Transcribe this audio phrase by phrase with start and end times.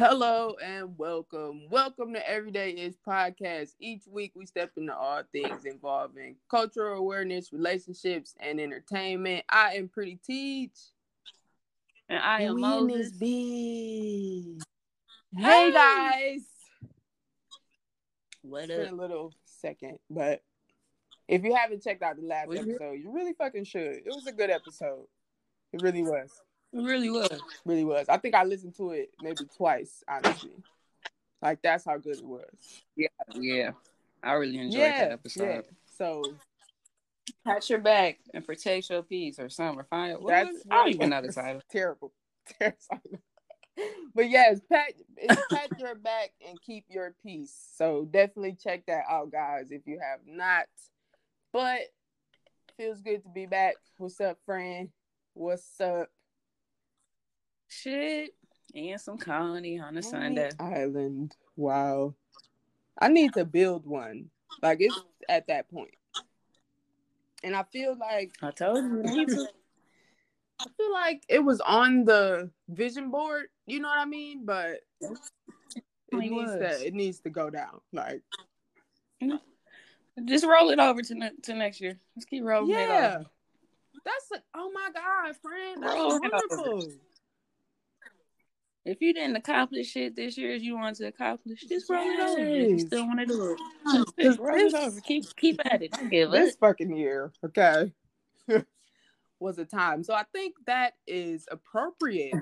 [0.00, 1.68] Hello and welcome.
[1.68, 3.74] Welcome to Everyday Is Podcast.
[3.78, 9.44] Each week we step into all things involving cultural awareness, relationships, and entertainment.
[9.50, 10.72] I am Pretty Teach.
[12.08, 13.10] And I am We in Moses.
[13.10, 14.62] this bitch.
[15.36, 15.70] Hey Hey.
[15.72, 16.46] guys.
[18.40, 20.42] What It's been a little second, but
[21.28, 23.96] if you haven't checked out the last episode, you really fucking should.
[23.98, 25.04] It was a good episode.
[25.74, 26.30] It really was.
[26.72, 27.40] It really was.
[27.64, 28.08] Really was.
[28.08, 30.52] I think I listened to it maybe twice, honestly.
[31.42, 32.44] Like that's how good it was.
[32.96, 33.08] Yeah.
[33.34, 33.70] Yeah.
[34.22, 35.44] I really enjoyed yeah, that episode.
[35.44, 35.60] yeah.
[35.86, 36.22] So
[37.44, 39.80] Pat your back and protect your peace or something.
[39.80, 41.62] Or find what that's was- I don't even know the title.
[41.70, 42.12] Terrible.
[42.58, 42.78] Terrible.
[44.14, 47.54] but yes, pat it's pat your back and keep your peace.
[47.76, 50.66] So definitely check that out, guys, if you have not.
[51.52, 51.80] But
[52.76, 53.76] feels good to be back.
[53.96, 54.90] What's up, friend?
[55.34, 56.08] What's up?
[57.70, 58.34] Shit.
[58.74, 60.50] And some colony on a Sunday.
[60.60, 61.34] Island.
[61.56, 62.14] Wow.
[63.00, 64.30] I need to build one.
[64.62, 65.94] Like it's at that point.
[67.42, 68.96] And I feel like I told you.
[68.98, 69.48] you need to-
[70.60, 74.44] I feel like it was on the vision board, you know what I mean?
[74.44, 75.18] But it
[76.12, 76.58] It needs was.
[76.58, 77.80] to it needs to go down.
[77.92, 78.20] Like
[80.26, 81.98] Just roll it over to, ne- to next year.
[82.14, 83.14] Let's keep rolling it yeah.
[83.20, 83.26] over.
[84.04, 85.82] That's a, oh my god, friend.
[85.82, 86.92] That's Roll wonderful.
[88.84, 92.18] If you didn't accomplish shit this year as you wanted to accomplish, just roll it
[92.20, 92.48] over.
[92.48, 94.08] You still want to do it.
[94.18, 95.00] Just roll it over.
[95.00, 95.92] Keep keep at it.
[95.92, 96.34] Don't give up.
[96.34, 97.92] This fucking year, okay.
[99.40, 100.02] was a time.
[100.02, 102.34] So I think that is appropriate.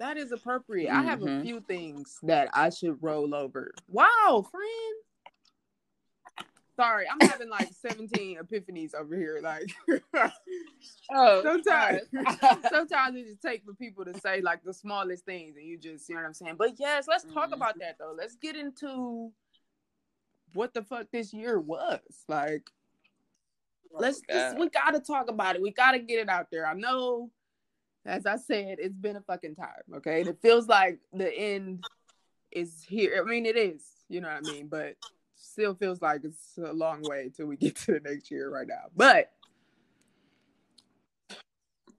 [0.00, 0.92] That is appropriate.
[0.92, 1.42] I have a Mhm.
[1.42, 3.72] few things that I should roll over.
[3.88, 4.94] Wow, friend.
[6.78, 9.40] Sorry, I'm having like 17 epiphanies over here.
[9.42, 9.68] Like
[11.10, 12.02] Oh, sometimes
[12.70, 16.08] sometimes it just takes for people to say like the smallest things and you just
[16.08, 16.54] you know what I'm saying.
[16.56, 17.54] But yes, let's talk Mhm.
[17.54, 18.14] about that though.
[18.16, 19.32] Let's get into
[20.54, 21.98] what the fuck this year was.
[22.28, 22.70] Like
[23.92, 25.62] let's just, we gotta talk about it.
[25.62, 26.64] We gotta get it out there.
[26.64, 27.32] I know,
[28.06, 29.82] as I said, it's been a fucking time.
[29.96, 31.84] Okay, and it feels like the end
[32.52, 33.20] is here.
[33.20, 33.82] I mean, it is.
[34.08, 34.68] You know what I mean?
[34.68, 34.94] But
[35.58, 38.66] still feels like it's a long way till we get to the next year right
[38.68, 38.84] now.
[38.94, 39.32] But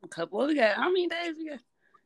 [0.04, 0.48] A couple.
[0.48, 1.36] We got how many days?
[1.38, 1.60] We got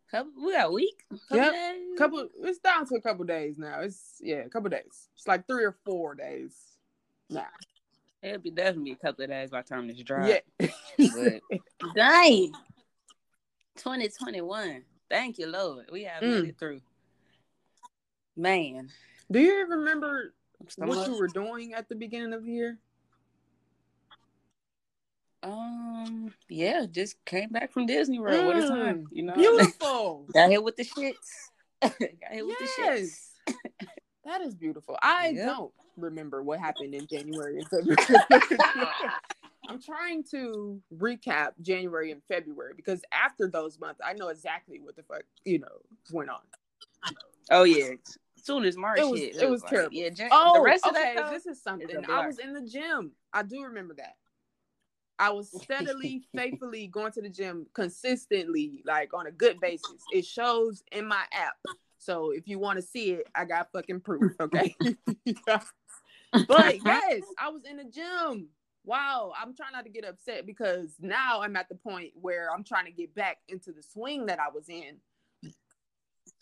[0.10, 0.32] couple.
[0.44, 1.04] We got a week.
[1.30, 1.54] Couple Yep.
[1.54, 1.98] days?
[1.98, 3.82] couple, it's down to a couple days now.
[3.82, 5.10] It's yeah, a couple days.
[5.16, 6.56] It's like three or four days
[7.30, 7.46] now.
[8.24, 10.28] It'll be definitely a couple of days by the time this drop.
[10.28, 10.68] Yeah.
[10.98, 11.42] But
[11.96, 12.52] dang,
[13.78, 14.84] twenty twenty one.
[15.08, 15.86] Thank you, Lord.
[15.92, 16.42] We have Mm.
[16.42, 16.82] made it through.
[18.36, 18.90] Man,
[19.32, 20.34] Do you remember
[20.78, 22.80] what you were doing at the beginning of the year?
[25.44, 28.46] um, yeah, just came back from Disney World.
[28.46, 29.34] What a time, you know.
[29.34, 30.26] Beautiful.
[30.34, 31.16] Got hit with the shits.
[31.82, 32.78] got hit with the shits.
[32.78, 33.32] yes.
[34.26, 34.98] that is beautiful.
[35.02, 35.46] I Yep.
[35.46, 37.98] don't remember what happened in January and February.
[39.68, 44.96] I'm trying to recap January and February because after those months, I know exactly what
[44.96, 45.68] the fuck you know
[46.12, 46.40] went on.
[47.52, 47.92] Oh yeah.
[48.44, 49.94] Soon as March It was- hit, it was like, terrible.
[49.96, 51.14] Yeah, Jan- Oh, the rest of okay.
[51.16, 51.90] that this is something.
[51.90, 53.14] is I was in the gym.
[53.32, 54.18] I do remember that.
[55.18, 60.04] I was steadily, faithfully going to the gym consistently, like on a good basis.
[60.12, 61.54] It shows in my app.
[62.00, 64.34] So if you want to see it, I got fucking proof.
[64.42, 64.76] Okay.
[65.46, 65.64] but
[66.86, 68.50] yes, I was in the gym.
[68.84, 72.66] Wow, I'm trying not to get upset because now I'm at the point where I'm
[72.66, 74.98] trying to get back into the swing that I was in
[75.44, 76.33] So you yeah, start all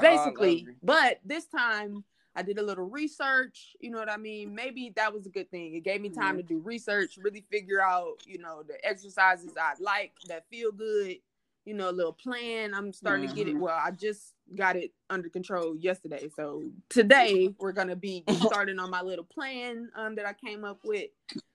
[0.00, 4.54] basically but this time i did a little research you know what i mean?
[4.54, 5.74] Maybe that was a good thing.
[5.74, 6.38] It gave me time Mhm.
[6.38, 11.16] to do research really figure out you know the exercises i like that feel good
[11.64, 12.74] you know a little plan.
[12.74, 13.56] I'm starting to get it.
[13.56, 13.60] Mhm.
[13.60, 16.28] well i just got it under control yesterday.
[16.36, 20.78] So today we're gonna be starting on my little plan um that i came up
[20.84, 21.10] with.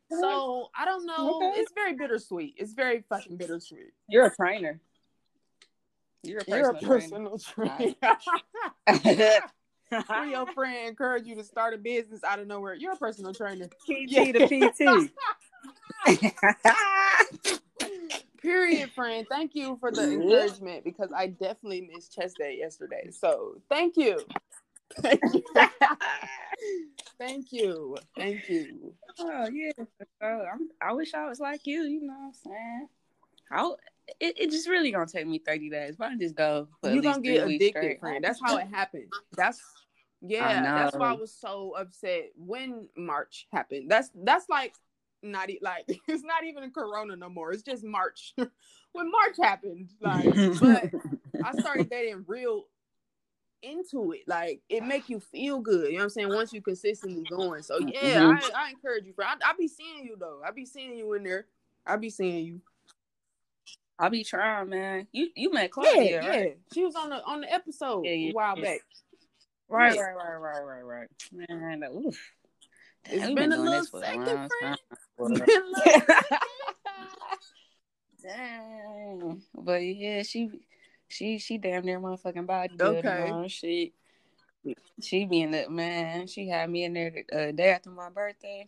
[0.10, 1.36] So i don't know.
[1.38, 1.62] Okay.
[1.62, 2.56] it's very bittersweet.
[2.58, 3.94] It's very fucking bittersweet.
[4.10, 4.82] You're a trainer.
[6.24, 7.96] You're a you're a personal personal trainer
[8.86, 9.04] when
[10.06, 10.26] trainer.
[10.26, 13.68] your friend encourage you to start a business out of nowhere, you're a personal trainer.
[13.88, 15.12] PT to PT.
[18.42, 19.28] Period, friend.
[19.30, 23.10] Thank you for the encouragement because I definitely missed chest day yesterday.
[23.12, 24.20] So thank you.
[25.00, 25.44] Thank you.
[27.20, 27.98] Thank you.
[28.18, 28.94] Thank you.
[29.20, 29.72] oh yeah.
[29.78, 29.86] So
[30.22, 31.84] I'm, I wish I was like you.
[31.84, 32.88] You know what I'm saying?
[33.50, 33.76] How
[34.20, 35.96] it, it just really gonna take me 30 days.
[35.98, 36.68] Why don't I just go?
[36.84, 38.24] You're gonna get addicted, friend.
[38.24, 39.12] That's how it happened.
[39.36, 39.62] That's
[40.22, 43.90] Yeah, that's why I was so upset when March happened.
[43.90, 44.74] That's that's like
[45.24, 47.52] not e- like it's not even a Corona no more.
[47.52, 48.34] It's just March.
[48.92, 50.92] when March happened, like, but
[51.44, 52.66] I started dating real
[53.64, 54.22] into it.
[54.28, 55.88] Like it make you feel good.
[55.88, 56.30] You know what I'm saying?
[56.30, 57.62] Once you consistently going.
[57.64, 58.56] So yeah, mm-hmm.
[58.56, 59.14] I, I encourage you.
[59.14, 60.42] For I, I be seeing you though.
[60.46, 61.46] I'll be seeing you in there.
[61.86, 62.62] I'll be seeing you.
[64.02, 65.08] I be trying, man.
[65.12, 66.44] You you met Claudia, yeah, right?
[66.44, 66.54] yeah.
[66.74, 68.80] She was on the on the episode yeah, yeah, a while back.
[69.70, 71.08] Right, right, right, right, right, right.
[71.32, 72.34] Man, oof.
[73.06, 74.78] Damn, it's been, been, a little second, friend.
[78.24, 79.42] Damn.
[79.56, 80.50] But yeah, she
[81.08, 82.74] she she damn near motherfucking body.
[82.82, 83.48] Okay.
[83.50, 83.94] She
[85.00, 86.26] she be in the man.
[86.26, 88.66] She had me in there the uh, day after my birthday.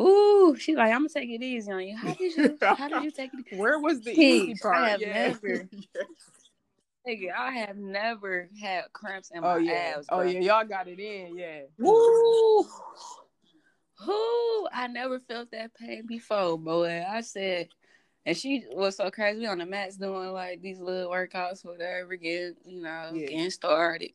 [0.00, 1.96] Ooh, she like, I'm gonna take it easy on you.
[1.96, 3.56] How did you how did you take it?
[3.56, 4.76] Where was the easy part?
[4.76, 5.28] I have yeah.
[5.28, 5.68] never
[7.06, 9.94] Nigga, I have never had cramps in oh, my oh, yeah.
[9.96, 10.06] abs.
[10.08, 10.26] Oh, bro.
[10.26, 11.60] Oh yeah, y'all got it in, yeah.
[11.78, 12.62] Woo!
[13.98, 14.68] Who?
[14.72, 17.04] I never felt that pain before, boy.
[17.06, 17.68] I said,
[18.24, 19.40] and she was so crazy.
[19.40, 23.26] We on the mats doing like these little workouts, whatever, get you know, yeah.
[23.26, 24.12] getting started.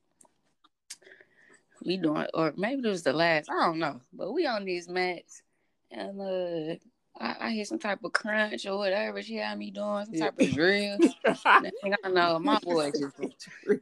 [1.86, 3.50] We doing, or maybe it was the last.
[3.52, 5.44] I don't know, but we on these mats,
[5.92, 6.76] and uh,
[7.20, 10.40] I, I hear some type of crunch or whatever she had me doing, some type
[10.40, 10.98] of drill.
[11.46, 13.16] I know my boy just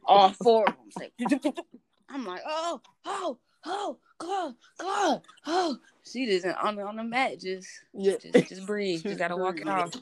[0.04, 1.52] all four of them.
[2.08, 5.78] I'm like, oh, oh, oh, God, God, oh.
[6.10, 8.16] She just on the on the mat, just yeah.
[8.16, 9.04] just just breathe.
[9.04, 9.92] You gotta walk it off.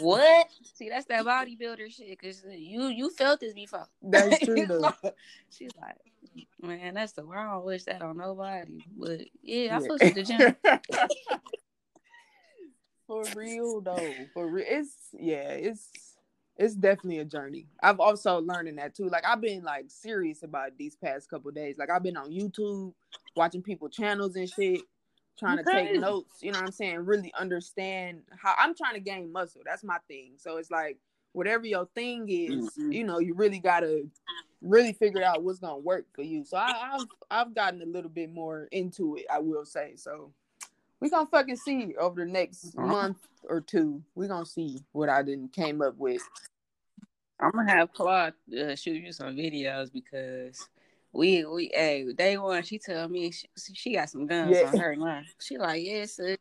[0.00, 0.48] what?
[0.74, 2.20] See, that's that bodybuilder shit.
[2.20, 3.86] Cause you you felt this before.
[4.02, 4.92] That's true though.
[5.50, 5.96] She's like,
[6.60, 8.78] man, that's the I don't wish that on nobody.
[8.96, 10.08] But yeah, I yeah.
[10.08, 10.56] to the gym.
[13.06, 15.90] For real though, for real, it's yeah, it's
[16.56, 17.68] it's definitely a journey.
[17.80, 19.08] I've also learning that too.
[19.08, 21.76] Like I've been like serious about these past couple days.
[21.78, 22.94] Like I've been on YouTube
[23.36, 24.80] watching people channels and shit,
[25.38, 25.70] trying okay.
[25.70, 26.42] to take notes.
[26.42, 26.98] You know what I'm saying?
[27.04, 29.62] Really understand how I'm trying to gain muscle.
[29.64, 30.32] That's my thing.
[30.36, 30.98] So it's like
[31.32, 32.90] whatever your thing is, mm-hmm.
[32.90, 34.08] you know, you really gotta
[34.62, 36.44] really figure out what's gonna work for you.
[36.44, 39.26] So I, I've I've gotten a little bit more into it.
[39.32, 40.32] I will say so
[41.00, 42.86] we gonna fucking see over the next uh-huh.
[42.86, 44.02] month or two.
[44.14, 46.22] We're gonna see what I didn't came up with.
[47.38, 50.68] I'm gonna have Claude uh, shoot you some videos because
[51.12, 54.68] we we hey day one she told me she, she got some guns yeah.
[54.68, 55.26] on her line.
[55.38, 56.18] She like yes.
[56.22, 56.36] Yeah,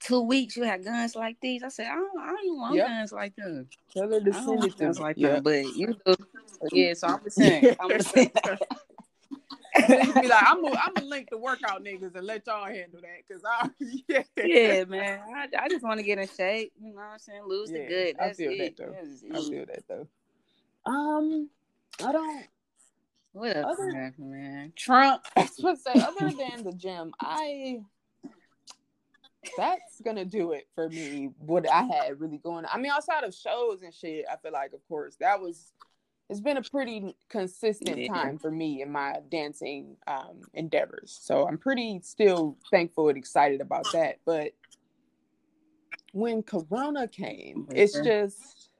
[0.00, 1.62] two weeks you had guns like these.
[1.62, 2.88] I said, I don't, I don't want yep.
[2.88, 3.68] guns like them.
[3.92, 5.34] Tell her to send it guns like yep.
[5.34, 6.16] them, but you do.
[6.72, 7.76] Yeah, so I'm just saying.
[7.80, 8.30] I'm just saying.
[9.88, 13.42] be like, I'm gonna I'm link the workout niggas and let y'all handle that because
[13.44, 13.70] I
[14.08, 14.22] yeah.
[14.36, 17.42] yeah man I, I just want to get in shape you know what I'm saying
[17.46, 18.76] lose yeah, the good That's I feel it.
[18.76, 20.06] that though I feel that though
[20.90, 21.48] um
[22.04, 22.46] I don't
[23.32, 27.80] what else other, man Trump I was supposed to say other than the gym I
[29.56, 33.34] that's gonna do it for me what I had really going I mean outside of
[33.34, 35.72] shows and shit I feel like of course that was
[36.30, 41.18] it's been a pretty consistent time for me in my dancing um, endeavors.
[41.20, 44.18] So I'm pretty still thankful and excited about that.
[44.24, 44.52] But
[46.12, 48.70] when Corona came, it's just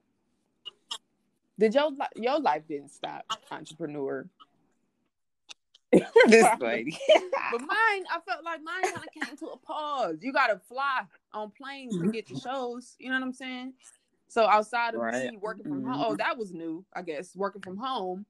[1.59, 4.29] did your your life didn't stop, entrepreneur.
[5.93, 6.97] this lady.
[7.51, 10.19] but mine, I felt like mine kind of came to a pause.
[10.21, 11.01] You gotta fly
[11.33, 12.95] on planes to get to shows.
[13.01, 13.73] You know what I'm saying?
[14.31, 15.33] So outside of right.
[15.33, 16.17] me working from home, oh, mm-hmm.
[16.19, 17.35] that was new, I guess.
[17.35, 18.25] Working from home,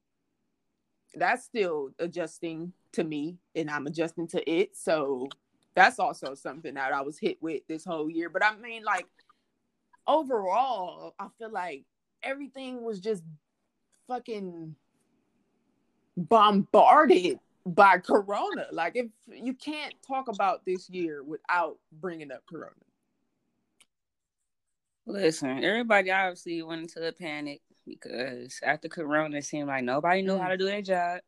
[1.13, 4.75] that's still adjusting to me, and I'm adjusting to it.
[4.75, 5.27] So
[5.75, 8.29] that's also something that I was hit with this whole year.
[8.29, 9.05] But I mean, like
[10.07, 11.83] overall, I feel like
[12.23, 13.21] everything was just
[14.07, 14.75] fucking
[16.17, 18.65] bombarded by Corona.
[18.71, 22.71] Like if you can't talk about this year without bringing up Corona.
[25.05, 30.37] Listen, everybody obviously went into a panic because after Corona, it seemed like nobody knew
[30.37, 30.51] how mm.
[30.51, 31.21] to do their job.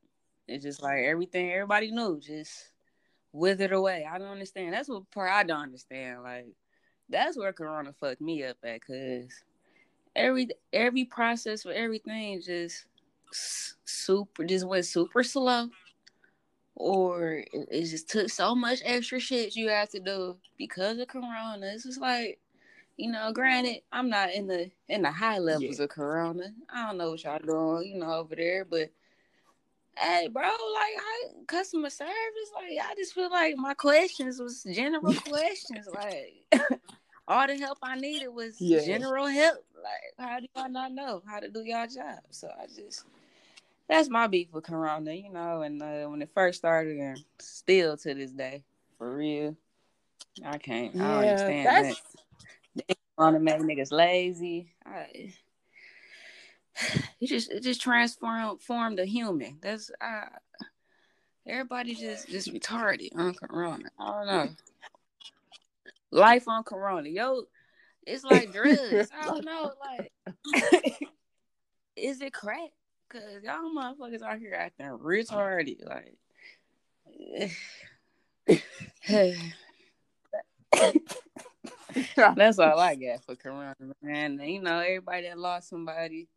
[0.47, 2.71] It's just like everything everybody knew just
[3.31, 4.07] withered away.
[4.09, 4.73] I don't understand.
[4.73, 6.21] That's what part I don't understand.
[6.23, 6.47] Like
[7.09, 9.31] that's where Corona fucked me up at, cause
[10.15, 12.85] every every process for everything just
[13.31, 15.69] super just went super slow,
[16.75, 21.07] or it, it just took so much extra shit you have to do because of
[21.07, 21.71] Corona.
[21.73, 22.39] It's just like
[22.97, 25.83] you know, granted, I'm not in the in the high levels yeah.
[25.83, 26.53] of corona.
[26.73, 28.89] I don't know what y'all doing, you know, over there, but
[29.97, 35.13] hey, bro, like I, customer service, like I just feel like my questions was general
[35.27, 36.45] questions, like
[37.27, 38.85] all the help I needed was yeah.
[38.85, 39.63] general help.
[39.81, 42.19] Like, how do y'all not know how to do y'all job?
[42.29, 43.05] So I just
[43.87, 47.97] that's my beef with Corona, you know, and uh, when it first started, and still
[47.97, 48.63] to this day,
[48.97, 49.55] for real,
[50.45, 50.95] I can't.
[50.95, 51.99] Yeah, I don't understand that's...
[51.99, 52.22] that.
[53.17, 54.73] Corona make niggas lazy.
[54.85, 55.33] I,
[57.19, 59.57] it just it just transformed formed a human.
[59.61, 60.25] That's uh,
[61.45, 63.89] everybody just just retarded on Corona.
[63.99, 64.49] I don't know.
[66.11, 67.43] Life on Corona, yo,
[68.05, 69.09] it's like drugs.
[69.19, 70.11] I don't know, like,
[71.95, 72.69] is it crack?
[73.09, 76.15] Cause y'all motherfuckers out here acting retarded, like.
[82.15, 84.39] That's all I got for Corona, man.
[84.39, 86.27] You know, everybody that lost somebody,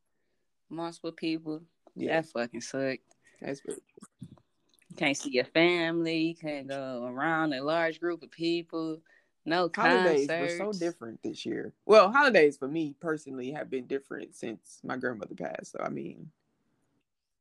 [0.68, 1.62] multiple people,
[1.94, 2.20] yeah.
[2.20, 3.02] that fucking sucked.
[3.40, 3.76] That's true.
[4.20, 6.18] You can't see your family.
[6.18, 8.98] You can't go around a large group of people.
[9.44, 10.58] No holidays concerts.
[10.58, 11.72] were so different this year.
[11.84, 15.72] Well, holidays for me personally have been different since my grandmother passed.
[15.72, 16.30] So I mean,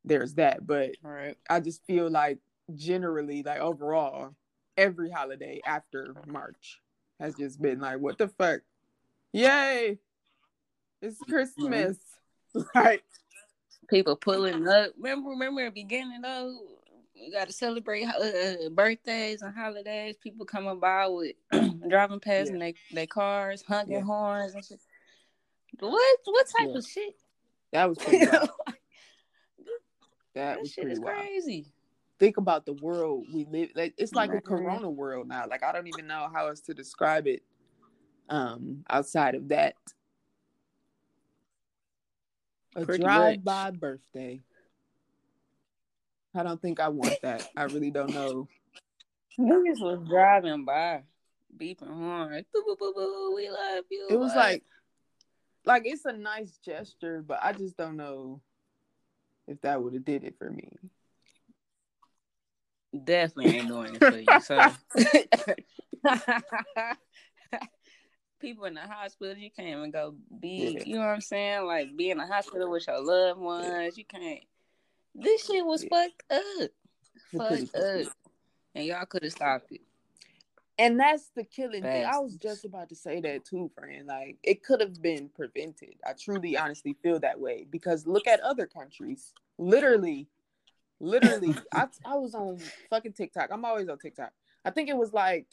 [0.03, 0.67] there's that.
[0.67, 1.35] But right.
[1.49, 2.37] I just feel like
[2.75, 4.35] generally, like overall,
[4.77, 6.79] every holiday after March
[7.19, 8.61] has just been like, what the fuck?
[9.33, 9.99] Yay!
[11.01, 11.97] It's Christmas.
[12.55, 12.79] Mm-hmm.
[12.79, 13.03] like
[13.89, 14.91] people pulling up.
[14.97, 16.57] Remember, remember the beginning though
[17.15, 20.15] you got to celebrate uh, birthdays and holidays.
[20.21, 21.33] People coming by with
[21.89, 22.53] driving past yeah.
[22.53, 24.01] in their they cars, honking yeah.
[24.01, 24.79] horns and shit.
[25.79, 26.77] What what type yeah.
[26.77, 27.15] of shit?
[27.71, 28.49] That was pretty wild.
[28.67, 28.75] that,
[30.35, 31.17] that was shit is wild.
[31.17, 31.71] crazy.
[32.17, 33.69] Think about the world we live.
[33.75, 35.45] Like it's like a Corona world now.
[35.49, 37.43] Like I don't even know how else to describe it.
[38.29, 39.75] Um, outside of that,
[42.75, 44.41] a drive-by birthday.
[46.33, 47.47] I don't think I want that.
[47.55, 48.47] I really don't know.
[49.39, 51.03] Niggas was driving by,
[51.57, 54.07] beeping horn boo, boo, boo, we love you.
[54.09, 54.63] It was like,
[55.65, 58.41] like it's a nice gesture, but I just don't know
[59.47, 60.69] if that would have did it for me.
[63.03, 64.25] Definitely ain't doing it for you.
[64.41, 64.71] So
[68.39, 70.77] people in the hospital, you can't even go be.
[70.77, 70.83] Yeah.
[70.85, 71.65] You know what I'm saying?
[71.65, 73.97] Like be in the hospital with your loved ones.
[73.97, 74.41] You can't
[75.15, 75.89] this shit was yeah.
[75.89, 76.71] fucked up.
[77.37, 78.13] Fucked up.
[78.75, 79.81] And y'all could have stopped it.
[80.77, 82.05] And that's the killing Bastards.
[82.05, 82.13] thing.
[82.13, 84.07] I was just about to say that too, friend.
[84.07, 85.95] Like it could have been prevented.
[86.05, 89.33] I truly, honestly feel that way because look at other countries.
[89.57, 90.27] Literally,
[90.99, 92.59] literally, I I was on
[92.89, 93.49] fucking TikTok.
[93.51, 94.31] I'm always on TikTok.
[94.63, 95.47] I think it was like,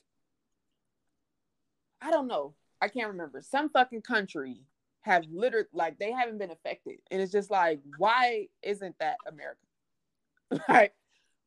[2.00, 2.54] I don't know.
[2.80, 3.42] I can't remember.
[3.42, 4.62] Some fucking country
[5.02, 6.98] have literally like they haven't been affected.
[7.10, 9.60] And it's just like, why isn't that America?
[10.68, 10.94] like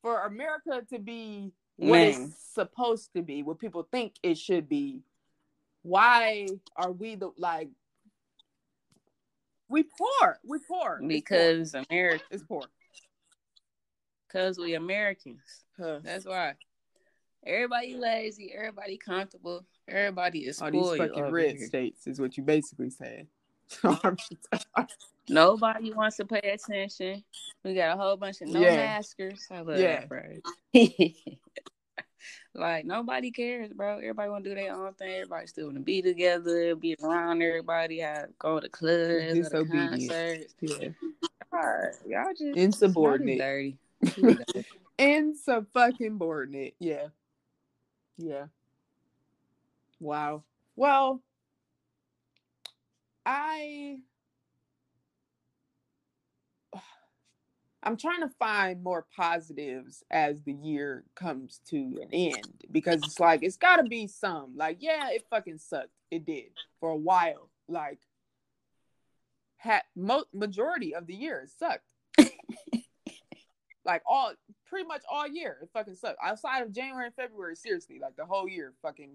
[0.01, 2.07] for America to be what Man.
[2.07, 5.01] it's supposed to be, what people think it should be,
[5.83, 6.47] why
[6.77, 7.69] are we the like
[9.67, 10.39] we poor.
[10.45, 11.01] We poor.
[11.05, 11.75] Because.
[11.89, 12.63] America is poor.
[14.35, 15.63] Because we Americans.
[15.79, 15.99] Huh.
[16.03, 16.55] That's why.
[17.45, 21.67] Everybody lazy, everybody comfortable, everybody is All these fucking red here.
[21.67, 23.27] states is what you basically saying.
[25.29, 27.23] Nobody wants to pay attention.
[27.63, 28.75] We got a whole bunch of no yeah.
[28.75, 29.47] maskers.
[29.49, 30.01] I love yeah.
[30.01, 30.21] that, bro.
[32.55, 33.99] like nobody cares, bro.
[33.99, 35.13] Everybody want to do their own thing.
[35.13, 39.71] Everybody still want to be together, be around everybody, have, go to clubs, go to
[39.71, 40.55] concerts.
[40.59, 40.89] Yeah.
[41.53, 41.93] Right.
[42.05, 43.77] Y'all just insubordinate, dirty.
[44.97, 46.75] Insubordinate.
[46.79, 47.07] Yeah.
[48.17, 48.45] Yeah.
[49.99, 50.43] Wow.
[50.75, 51.21] Well,
[53.25, 53.97] I
[57.83, 63.19] I'm trying to find more positives as the year comes to an end because it's
[63.19, 64.53] like it's got to be some.
[64.55, 65.89] Like, yeah, it fucking sucked.
[66.09, 67.49] It did for a while.
[67.67, 67.99] Like,
[69.57, 71.91] had mo- majority of the year it sucked.
[73.85, 74.33] like all
[74.67, 76.17] pretty much all year it fucking sucked.
[76.23, 79.11] Outside of January and February, seriously, like the whole year fucking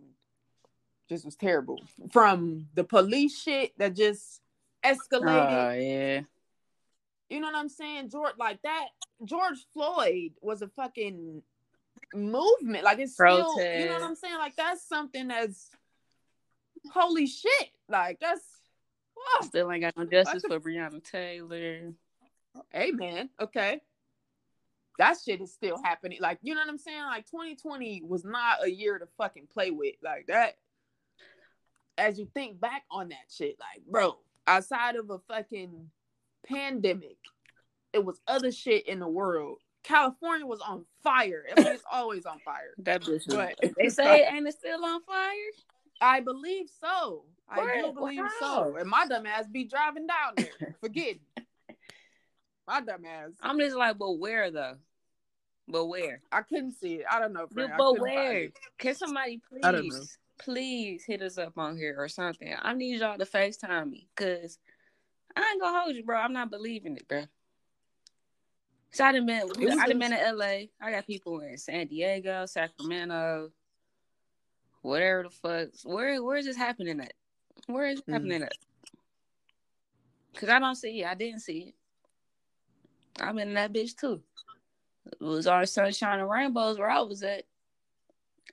[1.08, 1.80] just was terrible.
[2.12, 4.40] From the police shit that just
[4.84, 5.70] escalated.
[5.70, 6.20] Oh yeah.
[7.28, 8.10] You know what I'm saying?
[8.10, 8.88] George like that
[9.24, 11.42] George Floyd was a fucking
[12.14, 12.84] movement.
[12.84, 13.52] Like it's Protest.
[13.52, 14.36] still you know what I'm saying?
[14.36, 15.70] Like that's something that's
[16.92, 17.70] holy shit.
[17.88, 18.44] Like that's
[19.14, 19.46] whoa.
[19.46, 21.92] still ain't got no justice for Breonna Taylor.
[22.74, 23.30] Amen.
[23.40, 23.80] okay.
[25.00, 26.18] That shit is still happening.
[26.20, 27.02] Like, you know what I'm saying?
[27.04, 29.94] Like 2020 was not a year to fucking play with.
[30.02, 30.56] Like that
[32.00, 35.90] as you think back on that shit, like, bro, outside of a fucking
[36.46, 37.18] pandemic,
[37.92, 39.58] it was other shit in the world.
[39.82, 41.44] California was on fire.
[41.50, 42.74] I mean, it's always on fire.
[42.78, 43.26] That bitch.
[43.28, 45.30] But they say and it's still on fire?
[46.00, 47.24] I believe so.
[47.48, 48.28] I do believe wow.
[48.38, 48.76] so.
[48.76, 51.20] And my dumb ass be driving down there, forgetting.
[52.66, 53.30] My dumb ass.
[53.42, 54.76] I'm just like, but where though?
[55.68, 56.22] But where?
[56.32, 57.06] I couldn't see it.
[57.10, 57.46] I don't know.
[57.46, 57.72] Friend.
[57.76, 58.48] But where?
[58.78, 59.94] Can somebody I don't know.
[59.94, 62.54] please, please hit us up on here or something?
[62.60, 64.58] I need y'all to FaceTime me because
[65.36, 66.18] I ain't gonna hold you, bro.
[66.18, 67.24] I'm not believing it, bro.
[68.92, 69.48] So I done been,
[69.78, 70.66] I done been to LA.
[70.82, 73.52] I got people in San Diego, Sacramento,
[74.82, 75.68] whatever the fuck.
[75.84, 77.12] Where where is this happening at?
[77.66, 78.12] Where is it Mm.
[78.14, 78.54] happening at?
[80.34, 81.06] Cause I don't see it.
[81.06, 81.74] I didn't see it.
[83.20, 84.22] I'm in that bitch too.
[85.12, 87.44] It was all sunshine and rainbows where I was at.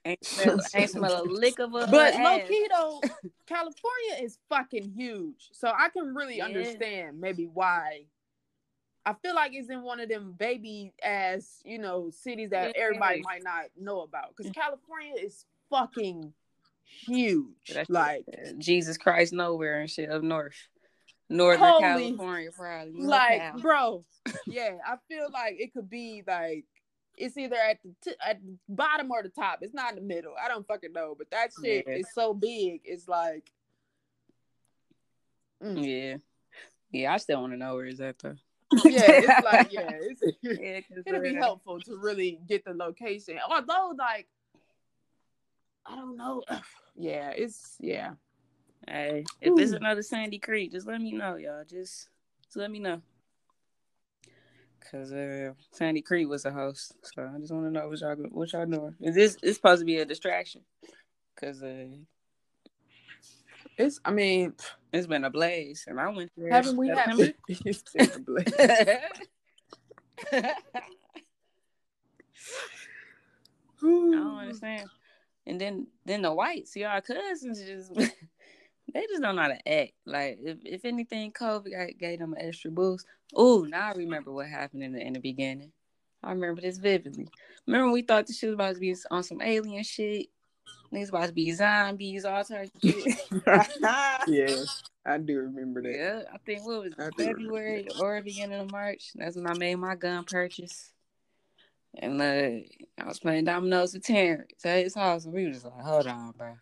[0.06, 2.48] Ain't smell, ain't smell a lick of a But hood low ass.
[2.48, 3.02] key though,
[3.48, 5.50] California is fucking huge.
[5.52, 6.46] So I can really Yeah.
[6.46, 8.06] understand maybe why.
[9.06, 12.82] I feel like it's in one of them baby ass, you know, cities that Yeah.
[12.84, 14.36] everybody might not know about.
[14.36, 16.34] Because California is fucking
[16.84, 17.72] huge.
[17.74, 18.26] That's like
[18.58, 20.68] Jesus Christ nowhere and shit up north.
[21.30, 23.02] Northern Holy- California, probably.
[23.02, 24.04] Like bro
[24.48, 26.66] yeah i feel like it could be like
[27.18, 30.02] it's either at the t- at the bottom or the top it's not in the
[30.02, 31.96] middle i don't fucking know but that shit Yeah.
[31.96, 33.50] is so big it's like
[35.64, 35.86] mm.
[35.86, 36.18] Yeah.
[36.92, 38.36] Yeah, I still want to know where is that though.
[38.86, 43.94] yeah it's like yeah it's, Yeah, it'll be helpful to really get the location although
[43.98, 44.28] like
[45.86, 46.44] i don't know
[46.96, 48.12] yeah it's yeah
[48.88, 49.78] Hey, if it's Ooh.
[49.78, 51.64] another Sandy Creek, just let me know, y'all.
[51.64, 52.10] Just,
[52.46, 53.02] just let me know.
[54.92, 58.16] Cause uh, Sandy Creek was a host, so I just want to know what y'all
[58.16, 58.96] what y'all doing.
[59.02, 60.62] Is this it's supposed to be a distraction?
[61.36, 61.88] Cause uh,
[63.78, 64.54] it's i mean
[64.94, 66.54] it's been a blaze, and I went there.
[66.54, 66.90] haven't we
[67.66, 68.54] it's been a blaze.
[73.84, 74.90] I don't understand.
[75.46, 77.92] And then then the whites, y'all cousins just
[78.98, 79.94] they just don't know how to act.
[80.06, 83.06] Like if, if anything, COVID got, gave them an extra boost.
[83.36, 85.72] Oh, now I remember what happened in the in the beginning.
[86.24, 87.28] I remember this vividly.
[87.68, 90.28] Remember we thought the shit was about to be on some alien shit.
[90.92, 93.20] Niggas about to be zombies, all types of shit.
[94.28, 94.64] yeah
[95.06, 98.22] i do remember that yeah, I think what was it, I do remember February or
[98.22, 99.12] beginning of March.
[99.16, 100.92] That's when I made my gun purchase.
[102.00, 102.66] And uh,
[103.02, 106.08] I was playing dominoes with Terrence at his house, and we was just like, "Hold
[106.08, 106.56] on, bro,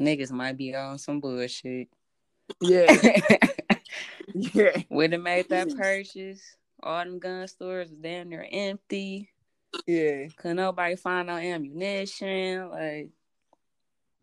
[0.00, 1.88] niggas might be on some bullshit."
[2.60, 2.86] yeah
[4.34, 6.42] yeah When they made that purchase,
[6.82, 9.30] all them gun stores was damn near empty.
[9.86, 12.68] yeah Could nobody find no ammunition.
[12.70, 13.10] Like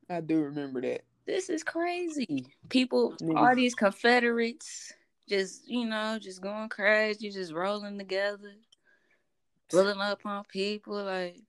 [0.09, 1.01] I do remember that.
[1.25, 2.47] this is crazy.
[2.69, 3.37] People, Niggas.
[3.37, 4.93] all these Confederates,
[5.27, 8.53] just you know, just going crazy, just rolling together,
[9.69, 11.03] pulling up on people.
[11.03, 11.41] Like,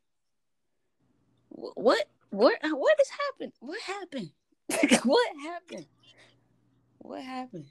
[1.51, 3.53] what, what, what has happened?
[3.61, 4.31] What happened?
[5.05, 5.87] what happened?
[6.99, 7.67] What happened?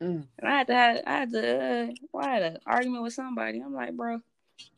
[0.00, 0.26] Mm.
[0.38, 3.12] And I had to, have, I had to, uh, well, I had an argument with
[3.12, 3.60] somebody.
[3.60, 4.20] I'm like, bro,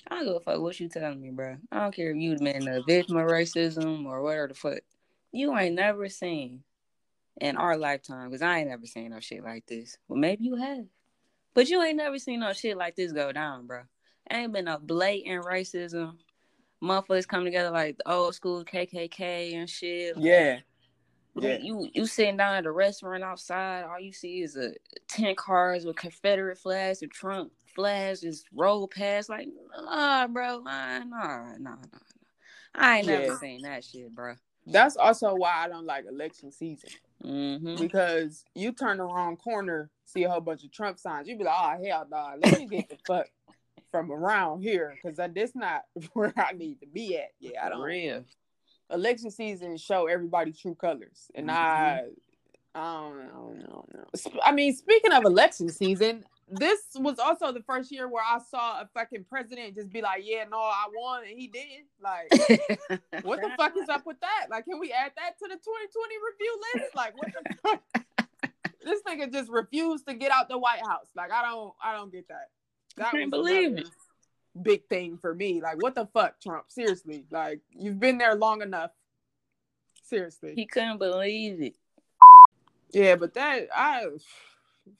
[0.09, 1.57] I don't give a fuck what you telling me, bro.
[1.71, 4.81] I don't care if you been a victim of racism or whatever the fuck.
[5.33, 6.63] You ain't never seen
[7.41, 9.97] in our lifetime, because I ain't never seen no shit like this.
[10.09, 10.85] Well, maybe you have.
[11.55, 13.83] But you ain't never seen no shit like this go down, bro.
[14.31, 16.17] Ain't been no blatant racism.
[16.83, 20.17] Motherfuckers come together like the old school KKK and shit.
[20.17, 20.59] Yeah.
[21.35, 21.59] Like, Yeah.
[21.63, 24.73] You you sitting down at a restaurant outside, all you see is a
[25.09, 29.29] ten cars with Confederate flags and Trump flags just roll past.
[29.31, 29.49] Like,
[29.85, 31.77] nah, bro, nah, nah, nah, nah.
[32.75, 33.21] I ain't Yeah.
[33.21, 34.35] never seen that shit, bro.
[34.67, 36.91] That's also why I don't like election season
[37.25, 37.77] Mm-hmm.
[37.79, 41.45] because you turn the wrong corner, see a whole bunch of Trump signs, you be
[41.45, 43.27] like, oh hell no, let me get the fuck
[43.93, 45.83] from around here because that's not
[46.15, 47.31] where I need to be at.
[47.39, 47.81] Yeah, I don't.
[47.81, 48.25] real.
[48.91, 52.03] Election season show everybody true colors, and I,
[52.75, 54.05] I don't know, I don't know, I don't know.
[54.17, 58.39] Sp- I mean, speaking of election season, this was also the first year where I
[58.51, 61.85] saw a fucking president just be like, "Yeah, no, I won," and he did.
[62.03, 62.31] Like,
[63.25, 64.49] what the fuck is up with that?
[64.51, 66.95] Like, can we add that to the 2020 review list?
[66.95, 68.05] Like, what the fuck?
[68.85, 71.07] this nigga just refused to get out the White House.
[71.17, 72.49] Like, I don't, I don't get that.
[72.97, 73.91] That can't was believe it.
[74.61, 75.63] Big thing for me.
[75.63, 76.65] Like, what the fuck, Trump?
[76.69, 78.91] Seriously, like, you've been there long enough.
[80.03, 80.53] Seriously.
[80.55, 81.77] He couldn't believe it.
[82.93, 84.05] Yeah, but that I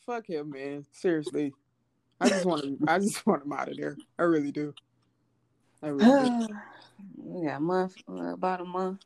[0.07, 0.87] fuck him, man.
[0.93, 1.53] Seriously.
[2.21, 3.97] I just want him I just want him out of there.
[4.19, 4.75] I really do.
[5.83, 6.55] I really do.
[7.17, 9.01] we got a month, about a month,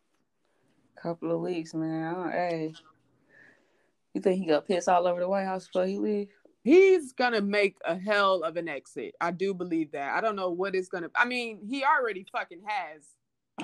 [1.03, 2.14] couple of weeks, man.
[2.14, 2.75] I hey,
[4.14, 6.29] you think he got pissed all over the White House before he leave?
[6.66, 9.14] He's gonna make a hell of an exit.
[9.20, 10.16] I do believe that.
[10.16, 13.07] I don't know what it's gonna I mean, he already fucking has,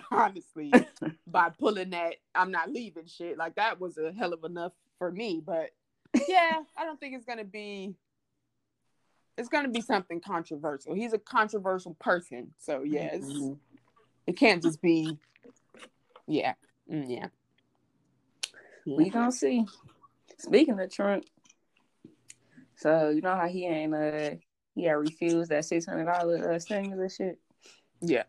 [0.13, 0.73] honestly,
[1.27, 3.37] by pulling that I'm not leaving shit.
[3.37, 5.43] Like that was a hell of enough for me.
[5.45, 5.71] But
[6.29, 7.97] yeah, I don't think it's gonna be
[9.37, 10.95] it's gonna be something controversial.
[10.95, 13.59] He's a controversial person, so yes, Mhm.
[14.29, 15.19] it can't just be,
[16.29, 16.55] yeah,
[16.89, 17.27] Mm, yeah.
[18.87, 19.67] We gonna see.
[20.39, 21.25] Speaking of Trump,
[22.83, 24.31] so you know how he ain't uh
[24.75, 27.39] he had refused that six hundred dollar uh, stimulus shit.
[28.01, 28.25] Yeah.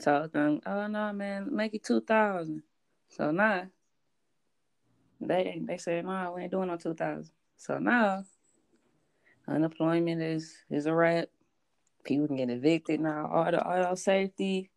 [0.00, 2.62] Told them, oh no, man, make it two thousand.
[3.08, 3.66] So now
[5.20, 7.32] they they said no, we ain't doing no two thousand.
[7.56, 8.24] So now
[9.48, 11.28] unemployment is is a wrap.
[12.04, 13.28] People can get evicted now.
[13.32, 14.70] All the all safety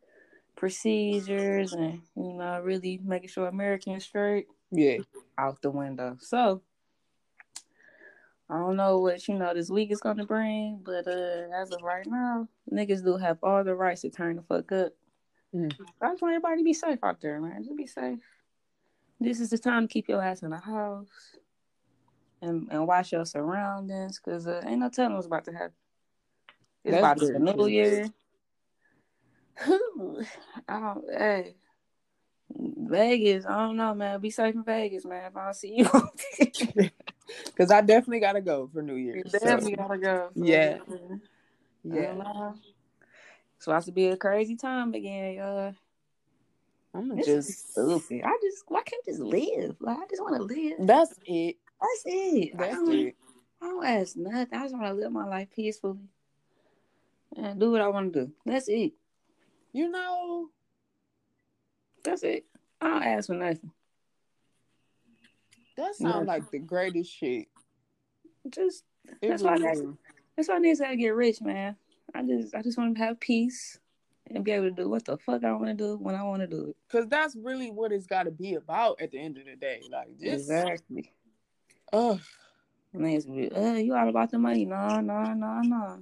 [0.56, 4.98] procedures and you know really making sure Americans straight Yeah.
[5.38, 6.18] out the window.
[6.20, 6.62] So
[8.50, 11.82] I don't know what you know this week is gonna bring, but uh as of
[11.82, 14.94] right now, niggas do have all the rights to turn the fuck up.
[15.56, 15.74] Mm.
[16.02, 17.64] I just want everybody to be safe out there, man.
[17.64, 18.20] Just be safe.
[19.20, 21.38] This is the time to keep your ass in the house
[22.42, 25.74] and and watch your surroundings, cause uh, ain't no telling what's about to happen.
[26.84, 28.10] It's That's about to be the new year.
[30.68, 31.56] I don't, hey,
[32.50, 33.46] Vegas.
[33.46, 34.20] I don't know, man.
[34.20, 35.26] Be safe in Vegas, man.
[35.28, 36.90] If I don't see you.
[37.46, 39.32] Because I definitely gotta go for New Year's.
[39.32, 40.30] so, Definitely gotta go.
[40.36, 40.80] So, Yeah.
[41.84, 42.14] yeah.
[42.16, 42.52] yeah.
[43.56, 45.74] It's supposed to be a crazy time again, y'all.
[46.94, 47.72] I'm gonna This just.
[47.72, 48.22] stupid.
[48.24, 49.76] I just why can't I just live?
[49.80, 50.76] Like I just want to live.
[50.80, 51.58] That's it.
[51.82, 52.52] That's it.
[52.54, 53.16] I That's don't, it.
[53.62, 54.60] I don't ask nothing.
[54.60, 55.98] I just want to live my life peacefully
[57.36, 58.32] and do what I want to do.
[58.46, 58.94] That's it.
[59.72, 60.50] You know,
[62.04, 62.46] That's it.
[62.80, 63.72] I don't ask for nothing.
[65.78, 67.48] That sounds like the greatest shit.
[68.50, 68.84] Just
[69.22, 69.82] It That's why that's-
[70.48, 71.76] why niggas gotta get rich, man.
[72.14, 73.80] I just I just want to have peace
[74.30, 76.42] and be able to do what the fuck I want to do when I want
[76.42, 76.76] to do it.
[76.90, 79.82] Cause that's really what it's got to be about at the end of the day.
[79.92, 81.12] Like just, Exactly.
[81.92, 82.20] ugh,
[82.96, 84.66] Niggas be, uh, you all about the money?
[84.66, 86.00] No, no, no, no.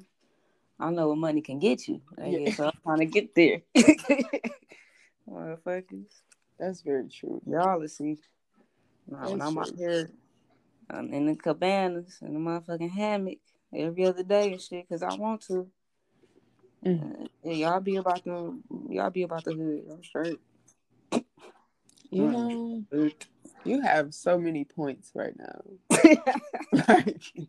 [0.80, 2.02] I know what money can get you.
[2.18, 2.26] Yeah.
[2.28, 2.54] Yeah.
[2.54, 3.62] So I'm trying to get there.
[5.30, 6.22] Motherfuckers.
[6.60, 7.42] that's very true.
[7.46, 8.18] Y'all will see.
[9.06, 10.10] When I'm out here
[10.94, 13.40] I'm in the cabanas in the motherfucking hammock
[13.74, 15.68] every other day and shit because I want to.
[16.86, 17.24] Mm.
[17.24, 18.60] Uh, yeah, y'all be about the
[18.90, 19.84] y'all be about the hood.
[19.92, 20.40] I'm straight.
[22.10, 22.86] You Mm.
[22.92, 23.10] know,
[23.64, 25.62] you have so many points right now.
[26.88, 27.22] Like,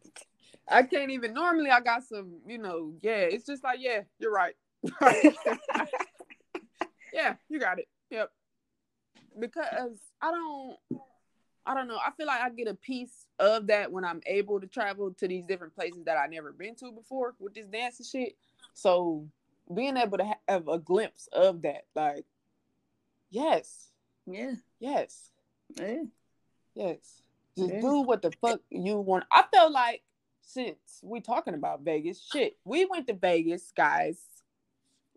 [0.68, 1.32] I can't even.
[1.34, 2.40] Normally, I got some.
[2.46, 3.28] You know, yeah.
[3.30, 4.54] It's just like, yeah, you're right.
[7.12, 7.86] yeah, you got it.
[8.10, 8.32] Yep.
[9.40, 10.76] Because I don't.
[11.66, 11.98] I don't know.
[12.04, 15.28] I feel like I get a piece of that when I'm able to travel to
[15.28, 18.36] these different places that I never been to before with this dance and shit.
[18.72, 19.26] So
[19.72, 22.24] being able to have a glimpse of that, like,
[23.30, 23.88] yes,
[24.26, 24.54] yeah.
[24.80, 25.30] yes,
[25.76, 26.04] Yeah.
[26.74, 27.22] yes,
[27.56, 27.80] just Yeah.
[27.80, 29.24] do what the fuck you want.
[29.30, 30.02] I felt like
[30.40, 34.20] since we talking about Vegas, shit, we went to Vegas, guys.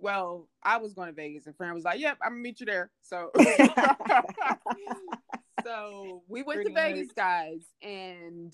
[0.04, 2.66] Well, I was going to Vegas, and Fran was like, "Yep, I'm gonna meet you
[2.66, 3.32] there." So,
[5.64, 8.54] so we went Pretty to Vegas, guys, and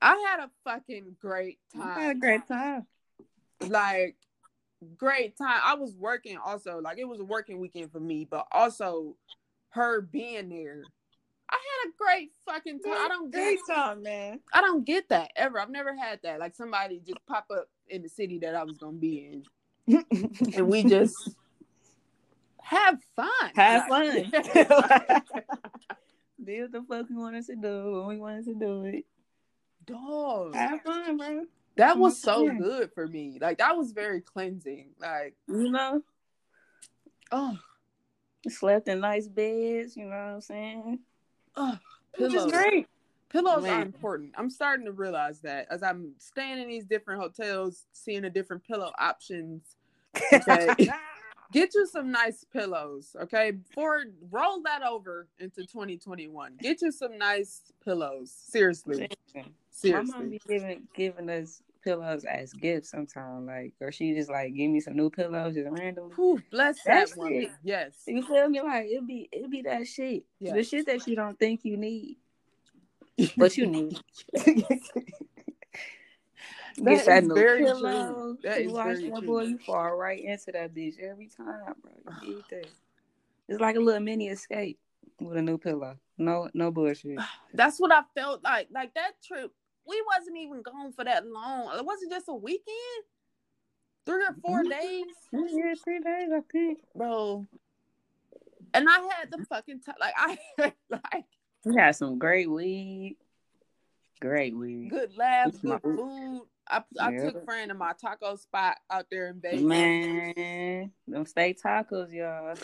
[0.00, 2.20] I had a fucking great I had a time.
[2.20, 2.86] great time.
[3.68, 4.16] Like,
[4.96, 5.60] great time.
[5.62, 9.16] I was working also, like it was a working weekend for me, but also
[9.70, 10.84] her being there.
[11.50, 12.94] I had a great fucking time.
[12.94, 14.40] I don't get great time, man.
[14.54, 15.60] I don't get that ever.
[15.60, 16.40] I've never had that.
[16.40, 19.44] Like somebody just pop up in the city that I was gonna be in,
[19.86, 21.14] and we just
[22.62, 23.28] have fun.
[23.54, 25.22] Have Like- fun.
[26.44, 29.04] do what the fuck we wanted to do when we wanted to do it.
[29.86, 31.44] Dog, Have fun, bro.
[31.76, 33.38] that was so good for me.
[33.40, 34.90] Like that was very cleansing.
[34.98, 36.02] Like, You know,
[37.30, 37.58] oh,
[38.48, 39.94] slept in nice beds.
[39.96, 40.98] You know what I'm saying?
[41.56, 41.78] oh
[42.18, 42.86] Which is great.
[43.34, 43.82] Pillows are Man.
[43.82, 44.32] important.
[44.38, 48.62] I'm starting to realize that as I'm staying in these different hotels, seeing the different
[48.64, 49.76] pillow options.
[50.32, 50.68] Okay.
[51.52, 53.50] Get you some nice pillows, okay?
[53.52, 56.54] Before roll that over into 2021.
[56.60, 58.32] Get you some nice pillows.
[58.32, 59.08] Seriously.
[59.70, 59.92] Seriously.
[60.12, 64.54] My mom be giving giving us pillows as gifts sometimes, like, or she just like
[64.54, 66.14] give me some new pillows just randomly.
[66.14, 67.50] Whew, bless That's that woman.
[67.62, 68.02] Yes.
[68.06, 68.60] You feel me?
[68.62, 70.54] Like it be it be that shit, Yeah.
[70.54, 72.16] the shit that you don't think you need,
[73.36, 73.98] but you need.
[76.78, 77.80] That is new very pillow.
[77.80, 78.38] true.
[78.42, 79.26] That you is watch very that true.
[79.28, 81.92] boy, you fall right into that bitch every time, bro.
[82.22, 82.66] You need that.
[83.48, 84.78] It's like a little mini escape
[85.20, 85.96] with a new pillow.
[86.18, 87.20] No, no bullshit.
[87.54, 88.68] That's what I felt like.
[88.72, 89.52] Like that trip,
[89.86, 91.78] we wasn't even gone for that long.
[91.78, 92.66] It wasn't just a weekend.
[94.04, 94.70] Three or 4 Mhm.
[94.70, 95.04] days.
[95.32, 96.80] Yeah, three days, I think.
[96.94, 97.46] Bro.
[98.74, 99.94] And I had the fucking time.
[100.00, 101.24] Like I had like
[101.64, 103.16] We had some great weed.
[104.20, 104.90] Great weed.
[104.90, 106.42] good laughs, good food.
[106.68, 107.30] I, I Yeah.
[107.30, 109.62] took friend to my taco spot out there in Vegas.
[109.62, 112.54] Man, them steak tacos, y'all.